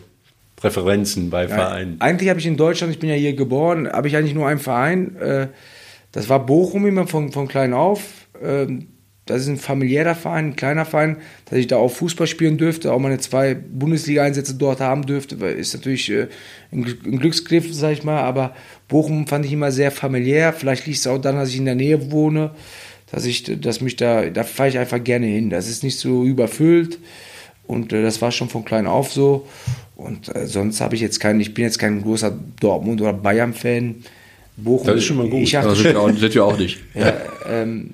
[0.57, 1.97] Präferenzen bei Vereinen?
[2.01, 4.47] Ja, eigentlich habe ich in Deutschland, ich bin ja hier geboren, habe ich eigentlich nur
[4.47, 5.17] einen Verein.
[5.17, 5.49] Äh,
[6.13, 8.29] das war Bochum immer von, von klein auf.
[8.43, 8.89] Ähm,
[9.27, 12.93] das ist ein familiärer Verein, ein kleiner Verein, dass ich da auch Fußball spielen dürfte,
[12.93, 16.27] auch meine zwei Bundesliga-Einsätze dort haben dürfte, ist natürlich äh,
[16.73, 18.57] ein, Glücksgriff, sag ich mal, aber
[18.89, 20.53] Bochum fand ich immer sehr familiär.
[20.53, 22.51] Vielleicht liegt es auch daran, dass ich in der Nähe wohne,
[23.13, 25.49] dass ich, dass mich da, da fahre ich einfach gerne hin.
[25.49, 26.99] Das ist nicht so überfüllt
[27.69, 29.47] und äh, das war schon von klein auf so.
[29.95, 34.03] Und äh, sonst habe ich jetzt keinen, ich bin jetzt kein großer Dortmund- oder Bayern-Fan.
[34.63, 35.43] Bochum, das ist schon mal gut.
[35.43, 35.95] Ich das sind
[36.35, 36.79] wir auch nicht.
[36.95, 37.15] Ja,
[37.49, 37.91] ähm,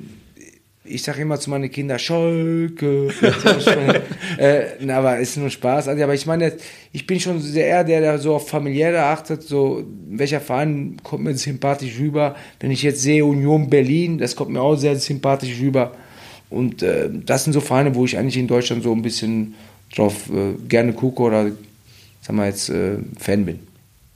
[0.88, 3.08] ich sage immer zu meinen Kindern, Schalke.
[4.38, 5.88] äh, aber ist nur Spaß.
[5.88, 6.52] Also, aber ich meine,
[6.92, 11.36] ich bin schon sehr der, der so auf familiäre achtet, so welcher Verein kommt mir
[11.36, 12.36] sympathisch rüber.
[12.60, 15.92] Wenn ich jetzt sehe Union Berlin, das kommt mir auch sehr sympathisch rüber.
[16.50, 19.54] Und äh, das sind so Vereine, wo ich eigentlich in Deutschland so ein bisschen
[19.94, 21.50] drauf äh, gerne gucke oder,
[22.20, 23.60] sagen wir jetzt, äh, Fan bin.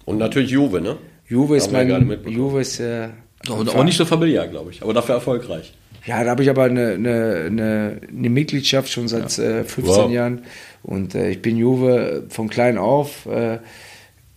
[0.05, 0.97] Und natürlich Juve, ne?
[1.31, 1.89] Juve ist mein,
[2.27, 3.09] Juve ist, äh,
[3.49, 5.73] auch nicht so familiär, glaube ich, aber dafür erfolgreich.
[6.05, 9.61] Ja, da habe ich aber eine, eine, eine, eine, Mitgliedschaft schon seit ja.
[9.61, 10.11] äh, 15 wow.
[10.11, 10.43] Jahren
[10.83, 13.27] und äh, ich bin Juve von klein auf.
[13.27, 13.59] Äh,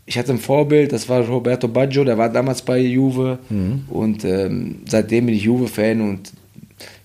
[0.05, 3.85] ich hatte ein Vorbild, das war Roberto Baggio, der war damals bei Juve mhm.
[3.89, 6.31] und ähm, seitdem bin ich Juve-Fan und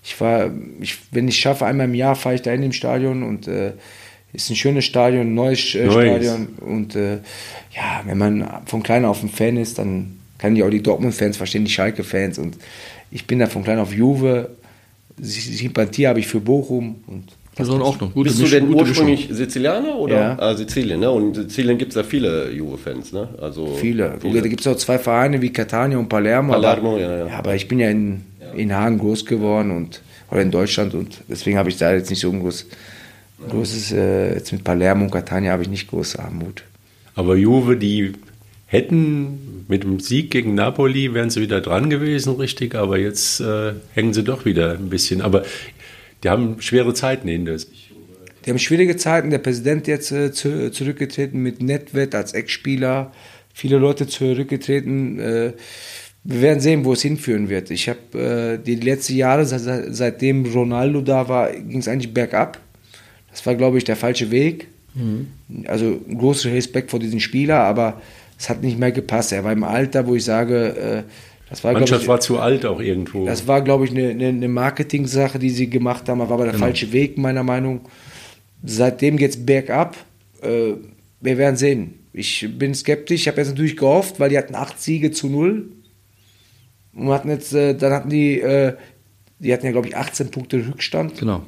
[0.03, 3.23] ich war, ich, wenn ich schaffe, einmal im Jahr fahre ich da in dem Stadion
[3.23, 3.73] und äh,
[4.33, 7.19] ist ein schönes Stadion, ein neues äh, Stadion und äh,
[7.75, 11.37] ja, wenn man von klein auf ein Fan ist, dann kann ich auch die Dortmund-Fans
[11.37, 12.57] verstehen, die Schalke-Fans und
[13.11, 14.51] ich bin da von klein auf Juve,
[15.21, 18.13] Sympathie habe ich für Bochum und das ist in Ordnung.
[18.15, 20.39] Gute Bist du denn ursprünglich Sizilianer oder ja.
[20.39, 21.01] ah, Sizilien?
[21.01, 21.11] Ne?
[21.11, 23.13] Und in Sizilien gibt es ja viele Juve-Fans.
[23.13, 23.29] Ne?
[23.41, 24.15] Also viele.
[24.21, 24.43] viele.
[24.43, 26.53] Da gibt es auch zwei Vereine wie Catania und Palermo.
[26.53, 27.37] Palermo, aber, ja, ja.
[27.37, 28.23] aber ich bin ja in,
[28.55, 32.21] in Hagen groß geworden und oder in Deutschland und deswegen habe ich da jetzt nicht
[32.21, 32.67] so ein groß,
[33.47, 36.65] großes, äh, jetzt mit Palermo und Catania habe ich nicht große Armut.
[37.15, 38.13] Aber Juve, die
[38.67, 43.73] hätten mit dem Sieg gegen Napoli wären sie wieder dran gewesen, richtig, aber jetzt äh,
[43.93, 45.21] hängen sie doch wieder ein bisschen.
[45.21, 45.45] Aber
[46.23, 47.91] die haben schwere Zeiten hinter sich.
[48.45, 49.31] Die haben schwierige Zeiten.
[49.31, 53.13] Der Präsident jetzt äh, zu, zurückgetreten mit Netwet als Ex-Spieler.
[53.53, 55.19] Viele Leute zurückgetreten.
[55.19, 55.53] Äh,
[56.25, 57.71] wir werden sehen, wo es hinführen wird.
[57.71, 62.59] Ich habe äh, die letzten Jahre, seit, seitdem Ronaldo da war, ging es eigentlich bergab.
[63.39, 64.67] Das war, glaube ich, der falsche Weg.
[64.95, 65.29] Mhm.
[65.67, 68.03] Also großer Respekt vor diesen Spieler, aber
[68.37, 69.31] es hat nicht mehr gepasst.
[69.31, 71.11] Er war im Alter, wo ich sage, äh,
[71.49, 73.25] das war, Mannschaft ich, war zu alt auch irgendwo.
[73.25, 76.19] Das war, glaube ich, eine, eine Marketing-Sache, die sie gemacht haben.
[76.19, 76.65] War aber der genau.
[76.65, 77.83] falsche Weg, meiner Meinung.
[78.65, 79.97] Seitdem geht es bergab.
[80.43, 80.73] Äh,
[81.21, 81.95] wir werden sehen.
[82.13, 83.21] Ich bin skeptisch.
[83.21, 85.69] Ich habe jetzt natürlich gehofft, weil die hatten acht Siege zu null.
[86.93, 88.43] Und hatten jetzt, äh, dann hatten die,
[89.39, 91.21] die hatten ja, glaube ich, 18 Punkte Rückstand.
[91.21, 91.45] Genau.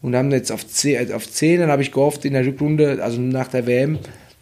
[0.00, 3.20] Und haben jetzt auf 10, auf 10 dann habe ich gehofft in der Rückrunde, also
[3.20, 3.98] nach der WM,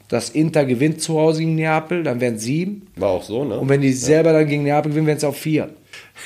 [0.08, 2.86] dass Inter gewinnt zu Hause gegen Neapel, dann wären es sieben.
[2.96, 3.58] War auch so, ne?
[3.58, 5.70] Und wenn die selber dann gegen Neapel gewinnen, wären es auch vier.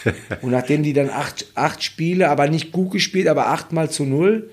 [0.42, 4.50] und nachdem die dann acht, acht Spiele, aber nicht gut gespielt, aber achtmal zu null,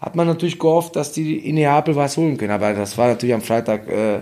[0.00, 2.52] hat man natürlich gehofft, dass die in Neapel was holen können.
[2.52, 4.20] Aber das war natürlich am Freitag äh,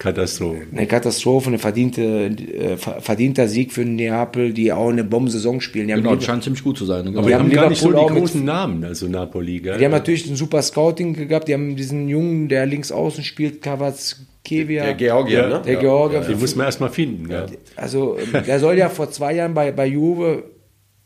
[0.00, 0.62] Katastrophe.
[0.72, 5.88] Eine Katastrophe, ein verdiente, äh, verdienter Sieg für Neapel, die auch eine Bombensaison spielen.
[5.88, 7.04] Die genau, das scheint ziemlich gut zu sein.
[7.04, 7.18] Genau.
[7.18, 9.60] Aber die, die haben gar nicht so die großen Namen, also Napoli.
[9.60, 9.76] Gell?
[9.76, 11.48] Die haben natürlich ein super Scouting gehabt.
[11.48, 14.84] Die haben diesen Jungen, der links außen spielt, Kavatskelia.
[14.84, 15.62] Der Georgier, ne?
[15.66, 16.20] Der Georgier.
[16.22, 17.30] Ja, den muss man erstmal finden.
[17.30, 17.44] Ja.
[17.76, 20.44] Also, der soll ja vor zwei Jahren bei, bei Juve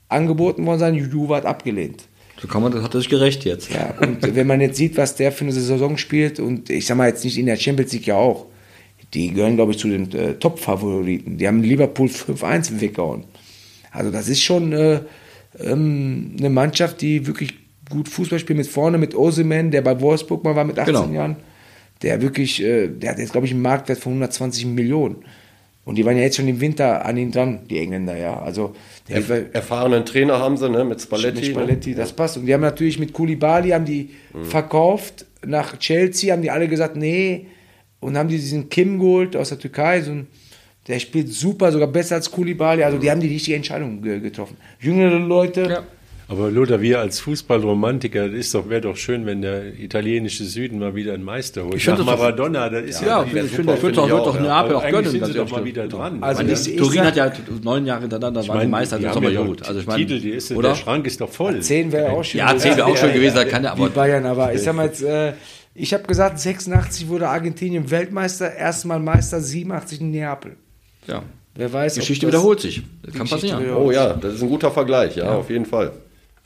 [0.09, 0.95] angeboten worden sein.
[0.95, 2.05] Juve hat abgelehnt.
[2.41, 3.75] So kann man, das hat er sich gerecht jetzt.
[3.75, 6.97] Ja, und wenn man jetzt sieht, was der für eine Saison spielt, und ich sag
[6.97, 8.47] mal jetzt nicht in der Champions League ja auch,
[9.15, 11.39] die gehören, glaube ich, zu den äh, Top-Favoriten.
[11.39, 13.25] Die haben Liverpool 5-1 weggehauen.
[13.93, 15.01] Also das ist schon äh,
[15.61, 17.55] ähm, eine Mannschaft, die wirklich
[17.89, 21.13] gut Fußball spielt mit vorne, mit Osimhen, der bei Wolfsburg mal war mit 18 genau.
[21.13, 21.37] Jahren.
[22.03, 25.17] Der wirklich, äh, der hat jetzt, glaube ich, einen Marktwert von 120 Millionen.
[25.85, 28.41] Und die waren ja jetzt schon im Winter an ihn dran, die Engländer, ja.
[28.41, 28.75] Also
[29.07, 31.41] Erf erfahrenen Trainer haben sie, ne, mit Spalletti.
[31.41, 31.97] Mit Spalletti, ne?
[31.97, 32.39] das passt.
[32.39, 34.45] Und die haben natürlich mit Koulibaly haben die mhm.
[34.47, 37.47] verkauft nach Chelsea, haben die alle gesagt, nee,
[38.05, 40.27] und haben die diesen Kim geholt aus der Türkei, so ein,
[40.87, 44.57] der spielt super, sogar besser als Koulibaly, also die haben die richtige Entscheidung getroffen.
[44.79, 45.63] Jüngere Leute.
[45.63, 45.83] Ja.
[46.27, 50.95] Aber Lothar, wir als Fußballromantiker, das doch, wäre doch schön, wenn der italienische Süden mal
[50.95, 51.75] wieder einen Meister holt.
[51.75, 54.89] Ich Nach Maradona, das ist ja, ja ich finde, wird doch, wird doch Neapel auch
[54.89, 55.11] gönnen.
[55.11, 56.23] Sind sie doch mal wieder dran.
[56.23, 57.31] Also meine, ich, Turin hat ja
[57.63, 59.69] neun Jahre hintereinander ich mein, Meister, das ist doch mal gut.
[59.69, 60.71] Also ich meine, Titel, die ist, oder?
[60.71, 61.61] der Schrank ist doch voll.
[61.61, 62.39] Zehn wäre auch schön.
[62.39, 63.91] Ja, zehn wäre auch schön gewesen, da kann er aber.
[63.91, 65.35] Bayern, aber ich sag mal jetzt, äh,
[65.75, 70.57] ich habe gesagt, 86 wurde Argentinien Weltmeister, erstmal Meister, 87 in Neapel.
[71.07, 71.23] Ja.
[71.55, 71.95] wer weiß.
[71.95, 72.83] Die Geschichte wiederholt sich.
[73.03, 73.75] Das kann passieren.
[73.75, 75.35] Oh ja, das ist ein guter Vergleich, ja, ja.
[75.35, 75.93] auf jeden Fall.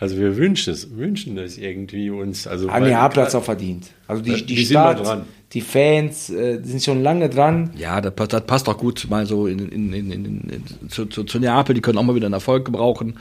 [0.01, 2.47] Also wir wünschen es, wünschen das irgendwie uns.
[2.47, 3.91] Also Haben ja Platz auch verdient.
[4.07, 7.70] Also die, die, die Stadt, die Fans äh, sind schon lange dran.
[7.76, 11.39] Ja, das, das passt auch gut mal so in, in, in, in zu, zu, zu,
[11.41, 11.74] Neapel.
[11.74, 13.18] Die können auch mal wieder einen Erfolg gebrauchen.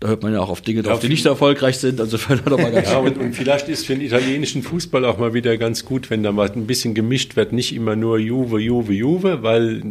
[0.00, 2.00] Da hört man ja auch auf Dinge drauf, ja, die nicht erfolgreich sind.
[2.00, 5.58] Also mal ganz ja, und, und, vielleicht ist für den italienischen Fußball auch mal wieder
[5.58, 7.52] ganz gut, wenn da mal ein bisschen gemischt wird.
[7.52, 9.82] Nicht immer nur Juve, Juve, Juve, weil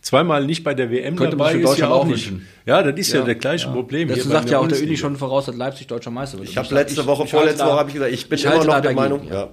[0.00, 2.32] zweimal nicht bei der WM Könnte dabei ist ja auch nicht.
[2.64, 3.72] Ja, das ist ja, ja der gleiche ja.
[3.72, 4.08] Problem.
[4.08, 6.48] Das sagt ja auch der Uni schon voraus, dass Leipzig deutscher Meister wird.
[6.48, 8.80] Ich habe letzte Woche, ich, vorletzte Woche habe ich gesagt, ich bin ich immer noch
[8.80, 9.28] der Meinung.
[9.30, 9.50] Ja.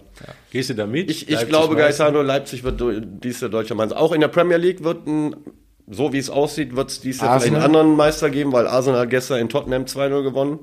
[0.52, 1.12] Gehst du da mit?
[1.12, 2.82] Ich, ich glaube, Gaetano Leipzig wird
[3.22, 4.00] dies Jahr deutscher Meister.
[4.00, 5.36] Auch in der Premier League wird ein
[5.90, 9.08] so wie es aussieht, wird es dies Jahr vielleicht einen anderen Meister geben, weil Arsenal
[9.08, 10.60] gestern in Tottenham 2-0 gewonnen.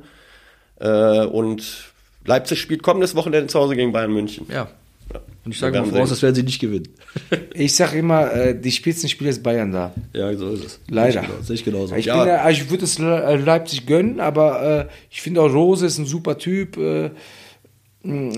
[0.81, 1.93] Äh, und
[2.25, 4.47] Leipzig spielt kommendes Wochenende zu Hause gegen Bayern München.
[4.51, 4.69] Ja.
[5.45, 6.89] Und ich sage mal voraus, das werden sie nicht gewinnen.
[7.55, 9.93] Ich sage immer, äh, die Spitzenspieler ist Bayern da.
[10.13, 10.81] Ja, so ist es.
[10.89, 11.25] Leider.
[11.43, 11.97] Sehe ich genauso.
[11.97, 12.43] Ich, ja.
[12.45, 16.39] bin, ich würde es Leipzig gönnen, aber äh, ich finde auch Rose ist ein super
[16.39, 16.77] Typ.
[16.77, 17.11] Äh,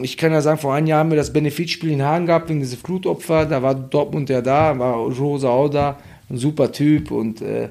[0.02, 2.60] ich kann ja sagen, vor einem Jahr haben wir das Benefitspiel in Hagen gehabt wegen
[2.60, 3.44] dieser Flutopfer.
[3.44, 5.98] Da war Dortmund ja da, war Rose auch da.
[6.30, 7.68] Ein super Typ und äh,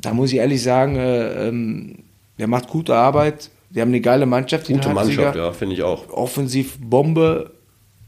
[0.00, 1.98] da muss ich ehrlich sagen, äh, ähm,
[2.38, 3.50] der macht gute Arbeit.
[3.70, 4.66] Die haben eine geile Mannschaft.
[4.66, 6.08] Gute Mannschaft, ja, finde ich auch.
[6.10, 7.50] Offensiv Bombe.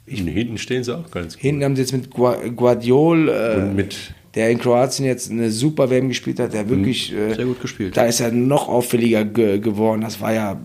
[0.07, 1.43] Ich, hinten stehen sie auch ganz gut.
[1.43, 6.09] Hinten haben sie jetzt mit Guardiol, äh, mit der in Kroatien jetzt eine super WM
[6.09, 6.71] gespielt hat, der mhm.
[6.71, 7.97] wirklich äh, sehr gut gespielt.
[7.97, 10.01] Da ist er noch auffälliger ge geworden.
[10.01, 10.61] Das war ja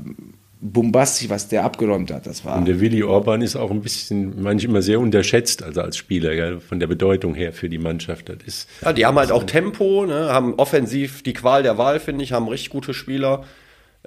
[0.71, 2.25] bombastisch, was der abgeräumt hat.
[2.25, 5.97] Das war und der Willi Orban ist auch ein bisschen manchmal sehr unterschätzt, also als
[5.97, 8.29] Spieler, ja, von der Bedeutung her für die Mannschaft.
[8.29, 11.99] Das ist, ja, die haben halt auch Tempo, ne, haben offensiv die Qual der Wahl,
[11.99, 13.43] finde ich, haben richtig gute Spieler.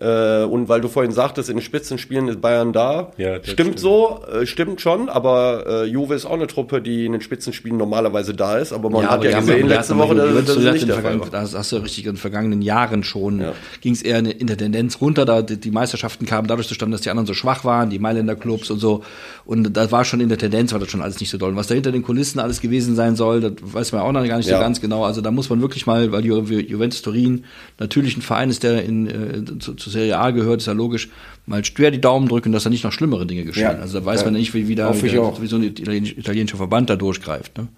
[0.01, 3.11] Äh, und weil du vorhin sagtest, in den Spitzenspielen ist Bayern da.
[3.17, 7.07] Ja, stimmt, stimmt, so, äh, stimmt schon, aber äh, Juve ist auch eine Truppe, die
[7.07, 8.73] in den Spitzenspielen normalerweise da ist.
[8.73, 11.31] Aber man ja, hat ja gesehen letzte Woche, dass das, das nicht der Fall war.
[11.31, 13.41] Das hast du richtig in den vergangenen Jahren schon.
[13.41, 13.55] Ja.
[13.81, 17.01] Ging es eher in der Tendenz runter, da die, die, Meisterschaften kamen dadurch zustande, dass
[17.01, 19.03] die anderen so schwach waren, die Mailänder Clubs und so.
[19.45, 21.51] Und da war schon in der Tendenz, war das schon alles nicht so doll.
[21.51, 24.25] Und was da hinter den Kulissen alles gewesen sein soll, das weiß man auch noch
[24.27, 24.59] gar nicht ja.
[24.59, 25.05] so ganz genau.
[25.05, 27.45] Also da muss man wirklich mal, weil Ju Juventus Turin
[27.79, 31.09] natürlich ein Verein ist, der in, äh, zu, zu Serie A gehört, ja logisch,
[31.47, 33.63] mal schwer die Daumen drücken, dass da nicht noch schlimmere Dinge geschehen.
[33.63, 35.65] Ja, also da weiß ja, man nicht, wie, wie, da, wie, da, wie so ein
[35.65, 37.59] italienischer Verband da durchgreift.
[37.59, 37.69] Ne?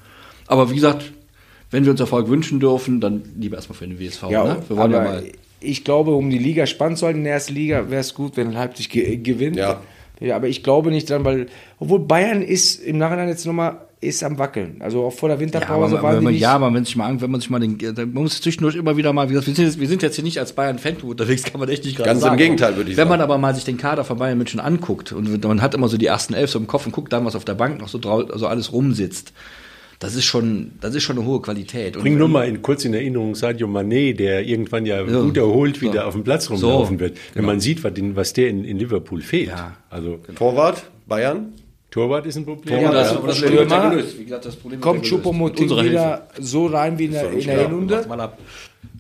[0.47, 1.13] Aber wie gesagt,
[1.71, 4.25] wenn wir uns Erfolg wünschen dürfen, dann lieber erstmal für den WSV.
[4.31, 4.57] Ja, ne?
[4.69, 5.23] wir wollen ja mal
[5.61, 8.37] ich glaube, um die Liga spannend zu halten in der ersten Liga, wäre es gut,
[8.37, 9.57] wenn Leipzig ge gewinnt.
[9.57, 9.83] Ja.
[10.21, 10.37] Ja.
[10.37, 11.47] Aber ich glaube nicht dran, weil,
[11.79, 14.77] obwohl Bayern ist im Nachhinein jetzt nochmal ist am wackeln.
[14.81, 17.41] Also auch vor der Winterpause ja, waren man, Ja, aber wenn sich mal, wenn man
[17.41, 20.15] sich mal den, man muss zwischendurch immer wieder mal, wir sind, jetzt, wir sind jetzt
[20.15, 22.35] hier nicht als Bayern Fanclub unterwegs, kann man echt nicht gerade Ganz sagen.
[22.35, 23.11] im Gegenteil würde ich wenn sagen.
[23.11, 25.89] Wenn man aber mal sich den Kader von Bayern München anguckt und man hat immer
[25.89, 27.89] so die ersten elf so im Kopf und guckt dann, was auf der Bank noch
[27.89, 29.35] so drau, also alles rumsitzt.
[30.01, 31.93] Das ist schon, das ist schon eine hohe Qualität.
[31.99, 35.83] Bring nur mal in, kurz in Erinnerung Sadio Mané, der irgendwann ja, ja gut erholt
[35.83, 36.01] wieder so.
[36.01, 37.19] auf dem Platz rumlaufen so, wird.
[37.35, 37.47] Wenn genau.
[37.49, 39.51] man sieht, was, den, was der in, in Liverpool fehlt.
[39.51, 39.77] Ja.
[39.91, 41.53] Also Torwart, Bayern?
[41.91, 42.81] Torwart ist ein Problem.
[42.81, 47.05] Ja, das, das, das, das, Wie gesagt, das Problem kommt Choupo-Moting wieder so rein wie
[47.05, 48.07] in der, in der Hinrunde.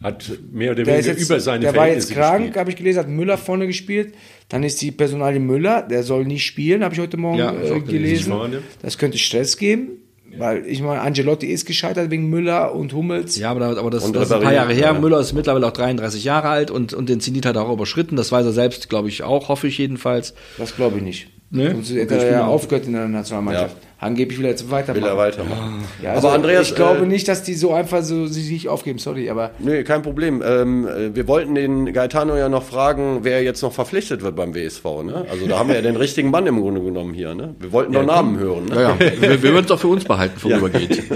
[0.03, 3.09] Hat mehr oder weniger jetzt, über seine Der war jetzt krank, habe ich gelesen, hat
[3.09, 4.15] Müller vorne gespielt.
[4.51, 7.81] Dann ist die Personalie Müller, der soll nicht spielen, habe ich heute Morgen ja, äh,
[7.81, 8.35] gelesen.
[8.83, 9.93] Das könnte Stress geben.
[10.39, 13.37] Weil ich meine, Angelotti ist gescheitert wegen Müller und Hummels.
[13.37, 14.93] Ja, aber, aber das, das ist ein paar Jahre her.
[14.93, 14.99] Ja.
[14.99, 18.17] Müller ist mittlerweile auch 33 Jahre alt und, und den Zenit hat er auch überschritten.
[18.17, 20.35] Das weiß er selbst, glaube ich, auch, hoffe ich jedenfalls.
[20.59, 21.29] Das glaube ich nicht.
[21.51, 21.73] Ne?
[21.73, 23.77] Sonst hätte er ja aufgehört in der Nationalmannschaft.
[23.83, 23.90] Ja.
[24.03, 25.03] Angeblich will er jetzt weitermachen.
[25.03, 25.85] Will er weitermachen.
[26.03, 28.99] Ja, also aber Andreas, ich glaube äh, nicht, dass die so einfach so sich aufgeben.
[28.99, 29.51] Sorry, aber.
[29.59, 30.43] Nee, kein Problem.
[30.43, 34.55] Ähm, äh, wir wollten den Gaetano ja noch fragen, wer jetzt noch verpflichtet wird beim
[34.55, 34.85] WSV.
[35.05, 35.27] Ne?
[35.31, 37.35] Also da haben wir ja den richtigen Mann im Grunde genommen hier.
[37.35, 37.55] Ne?
[37.59, 38.65] Wir wollten ja, doch Namen hören.
[38.67, 38.75] Ne?
[38.75, 38.99] Ja, ja.
[38.99, 41.03] wir, wir würden es doch für uns behalten, vorübergeht.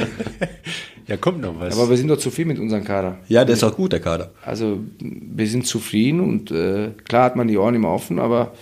[1.06, 1.78] Ja, kommt noch was.
[1.78, 3.18] Aber wir sind doch zufrieden mit unserem Kader.
[3.28, 4.30] Ja, der ist auch gut, der Kader.
[4.42, 8.54] Also wir sind zufrieden und äh, klar hat man die Ohren immer offen, aber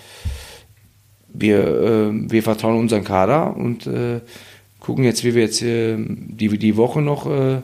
[1.32, 4.20] wir, äh, wir vertrauen unseren Kader und äh,
[4.80, 7.58] gucken jetzt, wie wir jetzt äh, die, die Woche noch äh,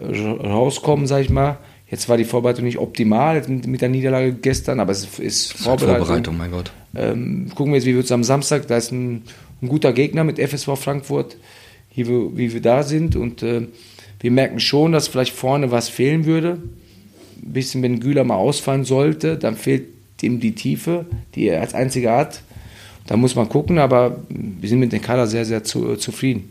[0.00, 1.58] rauskommen, sag ich mal.
[1.90, 6.06] Jetzt war die Vorbereitung nicht optimal mit, der Niederlage gestern, aber es ist Vorbereitung.
[6.06, 6.72] Vorbereitung, mein Gott.
[6.96, 8.66] Ähm, gucken wir jetzt, wie wird es am Samstag.
[8.66, 9.22] Da ist ein,
[9.62, 11.36] ein, guter Gegner mit FSV Frankfurt,
[11.90, 13.16] hier, wie wir da sind.
[13.16, 13.68] Und äh,
[14.20, 16.58] wir merken schon, dass vielleicht vorne was fehlen würde.
[17.42, 19.84] Ein bisschen, wenn Güler mal ausfallen sollte, dann fehlt
[20.22, 22.42] ihm die Tiefe, die er als einziger hat.
[23.06, 26.50] Da muss man gucken, aber wir sind mit dem Kader sehr, sehr zu, zufrieden.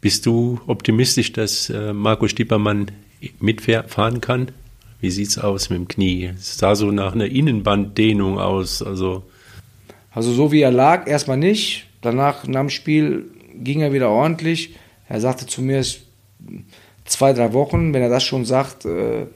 [0.00, 2.92] Bist du optimistisch, dass äh, Marco Stiepermann
[3.40, 4.52] mitfahren kann?
[5.00, 6.30] Wie sieht es aus mit dem Knie?
[6.36, 8.82] Es sah so nach einer Innenbanddehnung aus.
[8.82, 9.24] Also,
[10.12, 11.86] also so wie er lag, erstmal nicht.
[12.02, 14.76] Danach, nach dem Spiel, ging er wieder ordentlich.
[15.08, 15.84] Er sagte zu mir,
[17.04, 19.26] zwei, drei Wochen, wenn er das schon sagt, äh,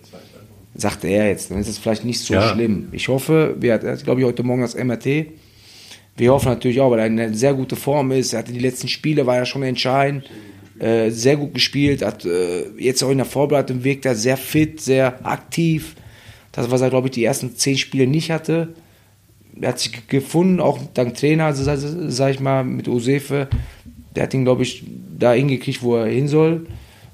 [0.74, 2.48] sagt er jetzt, dann ist es vielleicht nicht so ja.
[2.48, 2.88] schlimm.
[2.92, 5.26] Ich hoffe, wir hat, glaube ich, heute Morgen das MRT.
[6.20, 8.34] Wir hoffen natürlich auch, weil er in sehr gute Form ist.
[8.34, 10.30] Er hatte die letzten Spiele, war ja schon entscheidend.
[10.78, 14.82] Äh, sehr gut gespielt, hat äh, jetzt auch in der Vorbereitung wirkt er sehr fit,
[14.82, 15.96] sehr aktiv.
[16.52, 18.74] Das, was er, glaube ich, die ersten zehn Spiele nicht hatte.
[19.58, 21.64] Er hat sich gefunden, auch dank Trainer, also,
[22.10, 23.48] sag ich mal, mit Osefe.
[24.14, 24.84] Der hat ihn, glaube ich,
[25.18, 26.66] da hingekriegt, wo er hin soll.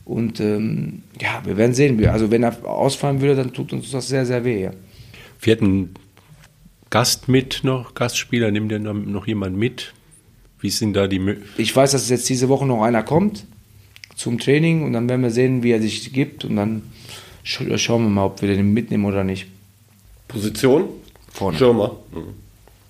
[0.05, 2.05] Und ähm, ja, wir werden sehen.
[2.09, 4.63] Also wenn er ausfallen würde, dann tut uns das sehr, sehr weh.
[4.63, 4.73] Ja.
[5.41, 5.91] Wir hatten
[6.91, 9.93] Gast mit noch, Gastspieler, nimmt denn noch jemand mit?
[10.61, 11.63] Wie sind da die Möglichkeiten?
[11.63, 13.45] Ich weiß, dass jetzt diese Woche noch einer kommt
[14.15, 16.83] zum Training und dann werden wir sehen, wie er sich gibt und dann
[17.43, 19.47] schauen wir mal, ob wir den mitnehmen oder nicht.
[20.27, 20.89] Position?
[21.33, 21.59] Vorne.
[21.59, 21.97] Schirmer.
[22.13, 22.35] Mhm.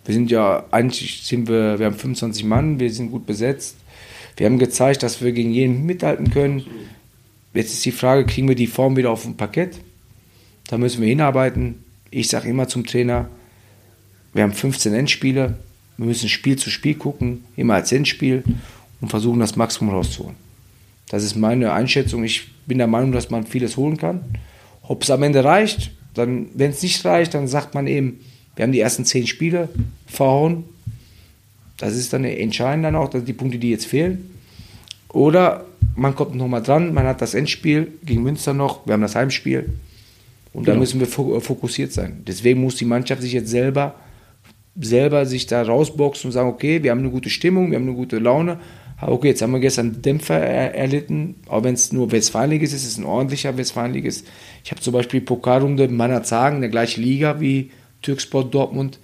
[0.05, 3.77] Wir sind ja, eigentlich sind wir, wir haben 25 Mann, wir sind gut besetzt.
[4.37, 6.65] Wir haben gezeigt, dass wir gegen jeden mithalten können.
[7.55, 9.79] Jetzt ist die Frage, kriegen wir die Form wieder auf dem Parkett?
[10.69, 11.83] Da müssen wir hinarbeiten.
[12.11, 13.29] Ich sage immer zum Trainer,
[14.37, 15.57] wir haben 15 Endspiele,
[15.97, 18.45] wir müssen Spiel zu Spiel gucken, immer als Endspiel
[19.01, 20.37] und versuchen, das Maximum rauszuholen.
[21.09, 22.23] Das ist meine Einschätzung.
[22.25, 24.21] Ich bin der Meinung, dass man vieles holen kann.
[24.83, 28.21] Ob es am Ende reicht, dann, wenn es nicht reicht, dann sagt man eben,
[28.57, 29.69] wir haben die ersten zehn Spiele
[30.07, 30.65] verhauen.
[31.77, 34.31] Das ist dann entscheidend dann auch, dass die Punkte, die jetzt fehlen.
[35.11, 35.65] Oder
[35.95, 39.71] man kommt nochmal dran, man hat das Endspiel gegen Münster noch, wir haben das Heimspiel.
[40.53, 40.75] Und genau.
[40.75, 42.23] da müssen wir fokussiert sein.
[42.27, 43.95] Deswegen muss die Mannschaft sich jetzt selber,
[44.81, 47.97] selber sich da rausboxen und sagen, okay, wir haben eine gute Stimmung, wir haben eine
[47.97, 48.59] gute Laune,
[49.01, 52.93] okay, jetzt haben wir gestern Dämpfer er erlitten, auch wenn es nur Westfalenliges ist, ist
[52.93, 54.25] es ein ordentlicher Westfalenliges.
[54.65, 57.71] Ich habe zum Beispiel Pokalrunde meiner Zagen, der gleiche Liga wie
[58.03, 58.99] Türksport Dortmund.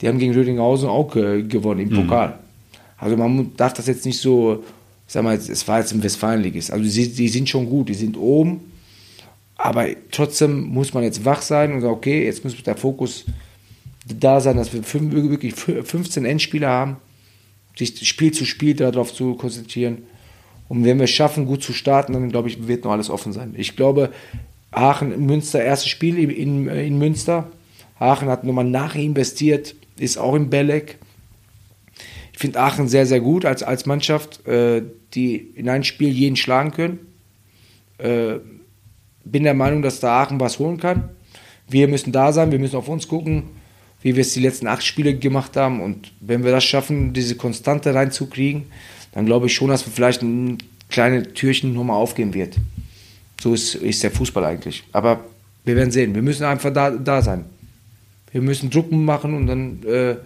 [0.00, 1.94] Die haben gegen Rödinghausen auch gewonnen im mhm.
[2.06, 2.38] Pokal.
[2.96, 4.64] Also man darf das jetzt nicht so,
[5.06, 6.70] sag mal, es war jetzt im Westfalenliges.
[6.70, 8.60] Also die, die sind schon gut, die sind oben.
[9.56, 13.24] Aber trotzdem muss man jetzt wach sein und sagen, okay, jetzt muss der Fokus
[14.14, 14.82] da sein, dass wir
[15.12, 16.96] wirklich 15 Endspieler haben
[17.78, 19.98] sich Spiel zu Spiel darauf zu konzentrieren.
[20.68, 23.32] Und wenn wir es schaffen, gut zu starten, dann glaube ich, wird noch alles offen
[23.32, 23.54] sein.
[23.56, 24.10] Ich glaube,
[24.70, 27.50] Aachen, Münster, erstes Spiel in, in Münster.
[27.98, 30.98] Aachen hat nochmal nachinvestiert, ist auch im Belek.
[32.32, 34.82] Ich finde Aachen sehr, sehr gut als, als Mannschaft, äh,
[35.14, 36.98] die in einem Spiel jeden schlagen können.
[37.96, 38.36] Äh,
[39.24, 41.08] bin der Meinung, dass da Aachen was holen kann.
[41.68, 43.44] Wir müssen da sein, wir müssen auf uns gucken
[44.02, 45.80] wie wir es die letzten acht Spiele gemacht haben.
[45.80, 48.64] Und wenn wir das schaffen, diese Konstante reinzukriegen,
[49.12, 52.56] dann glaube ich schon, dass wir vielleicht ein kleines Türchen nochmal aufgehen wird.
[53.40, 54.84] So ist, ist der Fußball eigentlich.
[54.92, 55.24] Aber
[55.64, 56.14] wir werden sehen.
[56.14, 57.44] Wir müssen einfach da, da sein.
[58.32, 60.16] Wir müssen Drucken machen und dann äh,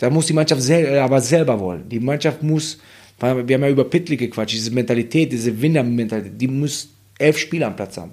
[0.00, 1.88] da muss die Mannschaft sel äh, aber selber wollen.
[1.88, 2.78] Die Mannschaft muss,
[3.18, 6.88] wir haben ja über Pittli gequatscht, diese Mentalität, diese Winner-Mentalität, die muss
[7.18, 8.12] elf Spieler am Platz haben.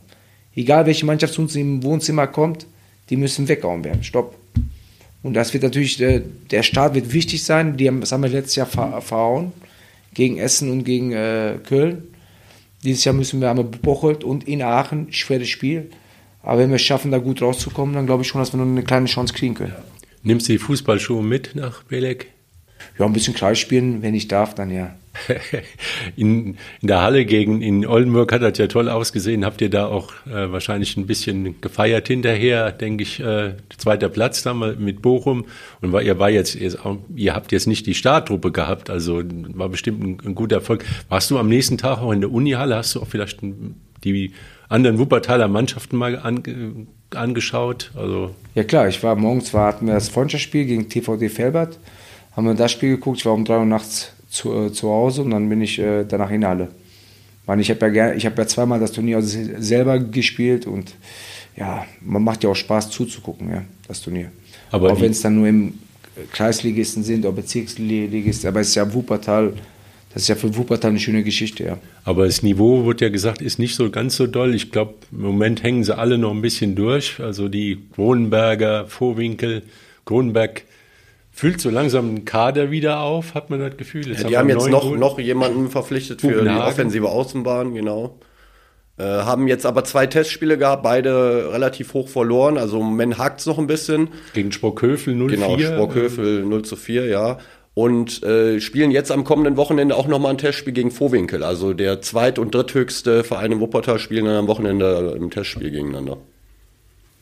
[0.53, 2.67] Egal welche Mannschaft zu uns im Wohnzimmer kommt,
[3.09, 4.03] die müssen weggehauen werden.
[4.03, 4.35] Stopp.
[5.27, 7.75] Und das wird natürlich, der, der Start wird wichtig sein.
[7.75, 9.51] Die haben, das haben wir letztes Jahr verhauen
[10.13, 12.03] gegen Essen und gegen äh, Köln.
[12.85, 15.89] Dieses Jahr müssen wir einmal Bocholt und in Aachen, schweres Spiel.
[16.43, 18.65] Aber wenn wir es schaffen, da gut rauszukommen, dann glaube ich schon, dass wir noch
[18.65, 19.75] eine kleine Chance kriegen können.
[20.23, 22.27] Nimmst du die Fußballschuhe mit nach Belek?
[22.97, 24.95] Ja, ein bisschen Kreis spielen, wenn ich darf, dann ja.
[26.15, 29.45] in, in der Halle gegen in Oldenburg hat das ja toll ausgesehen.
[29.45, 34.43] Habt ihr da auch äh, wahrscheinlich ein bisschen gefeiert hinterher, denke ich, äh, zweiter Platz
[34.43, 35.45] da mal mit Bochum.
[35.81, 39.21] Und war, ihr war jetzt, ihr habt jetzt nicht die Starttruppe gehabt, also
[39.53, 40.85] war bestimmt ein, ein guter Erfolg.
[41.09, 42.75] Warst du am nächsten Tag auch in der Unihalle?
[42.75, 43.39] Hast du auch vielleicht
[44.03, 44.33] die
[44.69, 47.91] anderen Wuppertaler Mannschaften mal an, angeschaut?
[47.95, 51.79] Also ja klar, ich war morgens war, hatten wir das Freundschaftsspiel gegen TVD Felbert,
[52.37, 55.23] haben wir das Spiel geguckt, ich war um drei Uhr nachts zu, äh, zu Hause
[55.23, 56.69] und dann bin ich äh, danach in Halle.
[57.47, 60.93] Man, ich habe ja, hab ja zweimal das Turnier selber gespielt und
[61.55, 64.31] ja, man macht ja auch Spaß zuzugucken, ja, das Turnier.
[64.69, 65.73] Aber auch wenn es dann nur im
[66.31, 69.53] Kreisligisten sind oder Bezirksligisten, aber es ist ja Wuppertal,
[70.13, 71.77] das ist ja für Wuppertal eine schöne Geschichte, ja.
[72.03, 74.53] Aber das Niveau, wird ja gesagt, ist nicht so ganz so doll.
[74.53, 77.19] Ich glaube, im Moment hängen sie alle noch ein bisschen durch.
[77.19, 79.63] Also die Kronenberger, Vorwinkel,
[80.05, 80.63] Kronberg,
[81.37, 84.07] füllt so langsam ein Kader wieder auf, hat man das Gefühl.
[84.07, 88.17] Ja, die haben, haben jetzt noch, noch jemanden verpflichtet für die offensive Außenbahn, genau.
[88.97, 92.57] Äh, haben jetzt aber zwei Testspiele gehabt, beide relativ hoch verloren.
[92.57, 94.09] Also Moment hakt es noch ein bisschen.
[94.33, 97.37] Gegen Sprockhövel 0 Genau, Sprockhövel 0 zu 4, ja.
[97.75, 101.43] Und äh, spielen jetzt am kommenden Wochenende auch nochmal ein Testspiel gegen Vorwinkel.
[101.43, 106.17] Also der zweit- und dritthöchste Verein im Wuppertal spielen dann am Wochenende im Testspiel gegeneinander.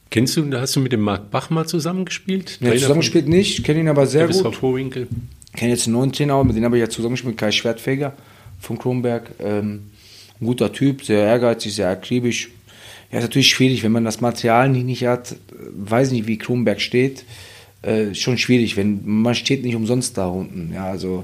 [0.10, 2.58] Kennst du, hast du mit dem Marc Bach mal zusammengespielt?
[2.62, 4.56] Ja, zusammengespielt nicht, kenne ihn aber sehr gut.
[4.56, 5.08] Vorwinkel.
[5.56, 8.14] Kenne jetzt einen neuen Trainer, mit dem habe ich ja zusammengespielt, Kai Schwertfeger
[8.60, 9.32] von Kronberg.
[9.40, 9.84] Ähm,
[10.40, 12.50] ein guter Typ, sehr ehrgeizig, sehr akribisch.
[13.12, 15.36] Ja, ist natürlich schwierig, wenn man das Material nicht, nicht hat,
[15.76, 17.24] weiß nicht, wie Kronberg steht.
[17.82, 20.72] Äh, schon schwierig, wenn man steht nicht umsonst da unten.
[20.74, 21.24] Ja, also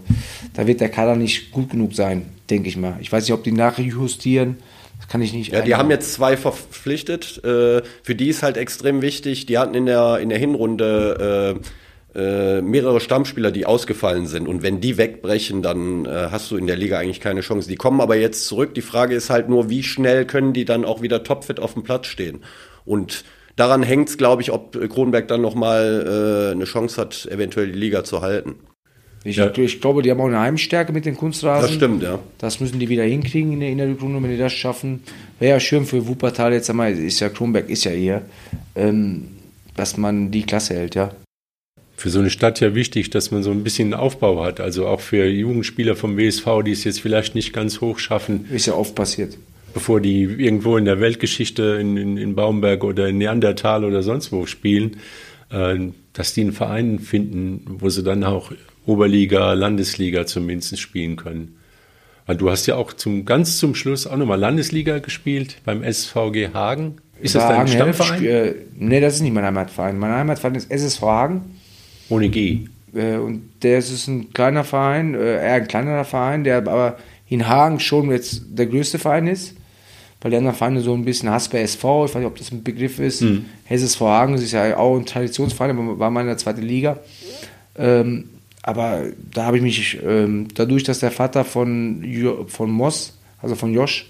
[0.53, 2.97] da wird der Kader nicht gut genug sein, denke ich mal.
[3.01, 4.57] Ich weiß nicht, ob die nachjustieren.
[5.02, 5.52] Das kann ich nicht.
[5.52, 7.43] Ja, die haben jetzt zwei verpflichtet.
[7.43, 9.47] Äh, für die ist halt extrem wichtig.
[9.47, 11.68] Die hatten in der in der Hinrunde äh,
[12.14, 14.47] äh, mehrere Stammspieler, die ausgefallen sind.
[14.47, 17.70] Und wenn die wegbrechen, dann äh, hast du in der Liga eigentlich keine Chance.
[17.70, 18.74] Die kommen aber jetzt zurück.
[18.74, 21.84] Die Frage ist halt nur, wie schnell können die dann auch wieder topfit auf dem
[21.84, 22.43] Platz stehen?
[22.86, 23.24] Und
[23.56, 27.80] daran hängt es, glaube ich, ob Kronberg dann nochmal äh, eine Chance hat, eventuell die
[27.80, 28.56] Liga zu halten.
[29.24, 29.55] Ich, ja.
[29.55, 31.67] ich, glaube, die haben auch eine Heimstärke mit den Kunstrasen.
[31.67, 32.19] Das stimmt, ja.
[32.39, 35.03] Das müssen die wieder hinkriegen in der, in der Rückrunde, wenn die das schaffen.
[35.39, 38.24] Wäre ja schön für Wuppertal jetzt einmal, ist ja Kronberg ist ja hier,
[38.76, 39.28] ähm,
[39.76, 41.11] dass man die Klasse hält, ja
[42.01, 44.59] für so eine Stadt ja wichtig, dass man so ein bisschen Aufbau hat.
[44.59, 48.47] Also auch für Jugendspieler vom WSV, die es jetzt vielleicht nicht ganz hoch schaffen.
[48.51, 49.38] Ist ja oft passiert.
[49.74, 54.32] Bevor die irgendwo in der Weltgeschichte in, in, in Baumberg oder in Neandertal oder sonst
[54.32, 54.97] wo spielen,
[55.51, 55.78] äh,
[56.13, 58.51] dass die einen Verein finden, wo sie dann auch
[58.86, 61.57] Oberliga, Landesliga zumindest spielen können.
[62.25, 66.53] Weil du hast ja auch zum, ganz zum Schluss auch nochmal Landesliga gespielt beim SVG
[66.53, 66.97] Hagen.
[67.19, 68.25] Ist das dein Stammverein?
[68.25, 69.97] Äh, nee, das ist nicht mein Heimatverein.
[69.97, 71.59] Mein Heimatverein ist SSV Hagen.
[72.09, 72.65] Ohne G.
[72.93, 77.47] Äh, und der ist ein kleiner Verein, äh, eher ein kleinerer Verein, der aber in
[77.47, 79.55] Hagen schon jetzt der größte Verein ist.
[80.21, 82.63] Weil die anderen Vereine so ein bisschen Hasper SV, ich weiß nicht, ob das ein
[82.63, 83.21] Begriff ist.
[83.21, 83.45] Mhm.
[83.63, 86.99] Hesses vor Hagen, ist ja auch ein Traditionsverein, war mal in der zweiten Liga.
[87.75, 88.25] Ähm,
[88.64, 92.05] aber da habe ich mich, ähm, dadurch, dass der Vater von,
[92.47, 94.07] von Moss, also von Josh,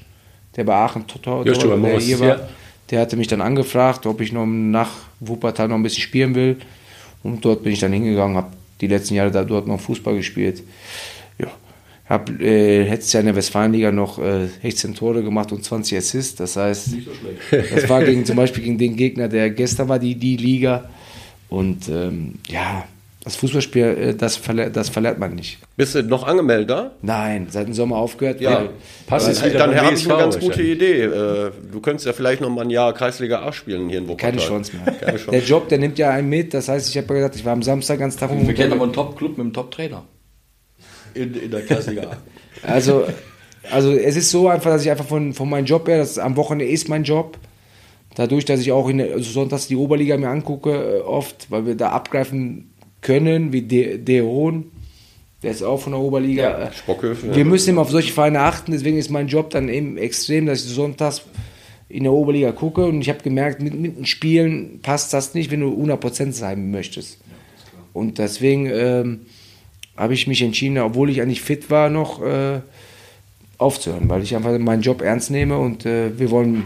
[0.56, 2.50] der bei Aachen Toto, der Moss, hier war, ja.
[2.90, 4.92] der hatte mich dann angefragt, ob ich noch nach
[5.22, 6.58] Wuppertal noch ein bisschen spielen will.
[7.24, 10.64] Und dort bin ich dann hingegangen, habe die letzten Jahre da dort noch Fußball gespielt.
[11.38, 11.48] Ja,
[12.10, 16.36] habe äh, letztes Jahr in der Westfalenliga noch äh, 16 Tore gemacht und 20 Assists.
[16.36, 16.98] Das heißt, so
[17.52, 20.90] das war gegen, zum Beispiel gegen den Gegner, der gestern war, die, die Liga.
[21.48, 22.86] Und ähm, ja,
[23.24, 25.60] das Fußballspiel, äh, das, verle das verlernt man nicht.
[25.78, 26.92] Bist du noch angemeldet da?
[27.04, 28.42] Nein, seit dem Sommer aufgehört.
[28.42, 28.70] Ja,
[29.06, 31.04] passt es wieder Dann habe ich eine ganz gute Idee.
[31.04, 34.32] Äh, du könntest ja vielleicht noch mal ein Jahr Kreisliga A spielen hier in Wuppertal.
[34.32, 34.94] Keine Chance mehr.
[34.96, 35.32] Keine Chance.
[35.32, 36.54] Der Job, der nimmt ja einen mit.
[36.56, 38.32] Das heißt, ich habe gesagt, ich war am Samstag ganz Tag.
[38.32, 40.04] Wir kennen aber einen Top-Club mit einem Top-Trainer.
[41.14, 42.18] In, in der Kreisliga A.
[42.64, 43.06] Also,
[43.72, 46.36] also es ist so einfach, dass ich einfach von, von meinem Job her, das am
[46.36, 47.38] Wochenende ist mein Job.
[48.16, 51.76] Dadurch, dass ich auch in also sonntags die Oberliga mir angucke, äh, oft, weil wir
[51.76, 52.71] da abgreifen
[53.02, 54.72] können, wie Deon,
[55.44, 56.60] der ist auch von der Oberliga.
[56.60, 57.36] Ja, Spockhöfen.
[57.36, 60.64] Wir müssen immer auf solche Vereine achten, deswegen ist mein Job dann eben extrem, dass
[60.64, 61.24] ich sonntags
[61.90, 65.52] in der Oberliga gucke und ich habe gemerkt, mit, mit den Spielen passt das nicht,
[65.52, 67.20] wenn du 100% sein möchtest.
[67.20, 69.22] Ja, und deswegen ähm,
[69.98, 72.62] habe ich mich entschieden, obwohl ich eigentlich fit war, noch äh,
[73.58, 76.66] aufzuhören, weil ich einfach meinen Job ernst nehme und äh, wir wollen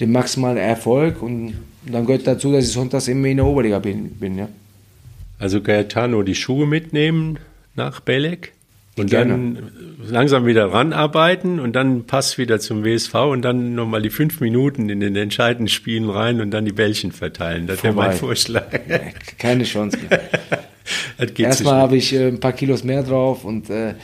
[0.00, 1.54] den maximalen Erfolg und
[1.86, 4.10] dann gehört dazu, dass ich sonntags immer in der Oberliga bin.
[4.10, 4.48] bin ja.
[5.38, 7.38] Also Gaetano die Schuhe mitnehmen
[7.74, 8.52] nach Belek
[8.96, 9.32] und Gerne.
[9.32, 9.72] dann
[10.08, 14.88] langsam wieder ranarbeiten und dann Pass wieder zum WSV und dann nochmal die fünf Minuten
[14.88, 17.66] in den entscheidenden Spielen rein und dann die Bällchen verteilen.
[17.66, 18.66] Das wäre mein Vorschlag.
[19.38, 20.20] Keine Chance mehr.
[21.38, 23.94] Erstmal habe ich äh, ein paar Kilos mehr drauf und äh,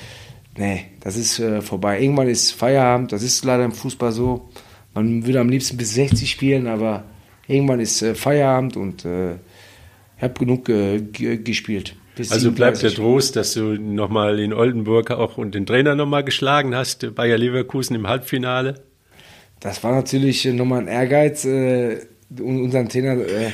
[0.57, 2.01] nee, das ist äh, vorbei.
[2.01, 4.49] Irgendwann ist Feierabend, das ist leider im Fußball so.
[4.95, 7.05] Man würde am liebsten bis 60 spielen, aber
[7.47, 9.35] irgendwann ist äh, Feierabend und äh,
[10.21, 11.97] habe genug äh, gespielt.
[12.29, 16.75] Also bleibt der Trost, dass du nochmal in Oldenburg auch und den Trainer nochmal geschlagen
[16.75, 18.83] hast, Bayer Leverkusen im Halbfinale.
[19.61, 21.45] Das war natürlich nochmal ein Ehrgeiz.
[21.45, 21.99] Äh,
[22.39, 23.51] unseren Trainer, äh,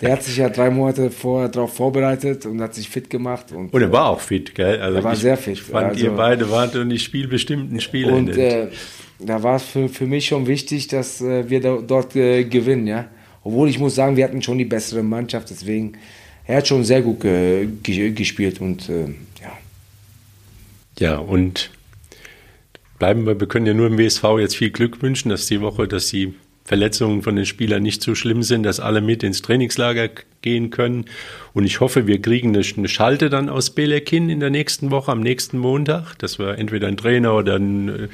[0.00, 3.52] der hat sich ja drei Monate vorher darauf vorbereitet und hat sich fit gemacht.
[3.52, 4.80] Und, und er war auch fit, gell?
[4.80, 5.58] Also er war sehr fit.
[5.58, 8.12] Fand also, ihr beide wart und die spielbestimmten Spieler.
[8.12, 8.68] Und äh,
[9.18, 12.86] da war es für, für mich schon wichtig, dass äh, wir da, dort äh, gewinnen,
[12.86, 13.08] ja.
[13.42, 15.94] Obwohl ich muss sagen, wir hatten schon die bessere Mannschaft, deswegen,
[16.46, 19.06] er hat schon sehr gut ge gespielt und äh,
[19.40, 19.58] ja.
[20.98, 21.70] Ja, und
[22.98, 25.88] bleiben wir, wir können ja nur im WSV jetzt viel Glück wünschen, dass die Woche,
[25.88, 26.34] dass die
[26.64, 30.08] Verletzungen von den Spielern nicht so schlimm sind, dass alle mit ins Trainingslager
[30.42, 31.06] gehen können.
[31.52, 35.10] Und ich hoffe, wir kriegen eine, Schalte dann aus Belek hin in der nächsten Woche,
[35.10, 38.08] am nächsten Montag, dass wir entweder einen Trainer oder einen äh,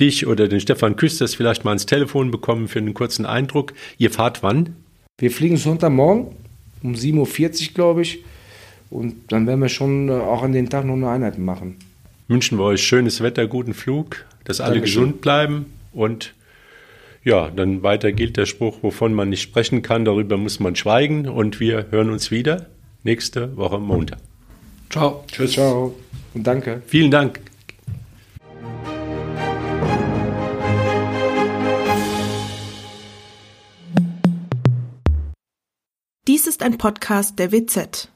[0.00, 3.72] dich oder den Stefan Küsters vielleicht mal ans Telefon bekommen für einen kurzen Eindruck.
[3.98, 4.76] Ihr fahrt wann?
[5.18, 6.28] Wir fliegen Sonntagmorgen
[6.82, 8.24] um 7.40 Uhr, glaube ich.
[8.90, 11.76] Und dann werden wir schon äh, auch an den Tag noch eine Einheit machen.
[12.28, 15.02] Wünschen wir euch schönes Wetter, guten Flug, dass alle Dankeschön.
[15.02, 16.34] gesund bleiben und
[17.24, 21.28] ja, dann weiter gilt der Spruch, wovon man nicht sprechen kann, darüber muss man schweigen
[21.28, 22.66] und wir hören uns wieder
[23.04, 24.18] nächste Woche Montag.
[24.90, 25.24] Ciao.
[25.30, 25.52] Tschüss.
[25.52, 25.94] Ciao.
[26.34, 26.82] Und danke.
[26.86, 27.40] Vielen Dank.
[36.62, 38.11] Ein Podcast der WZ.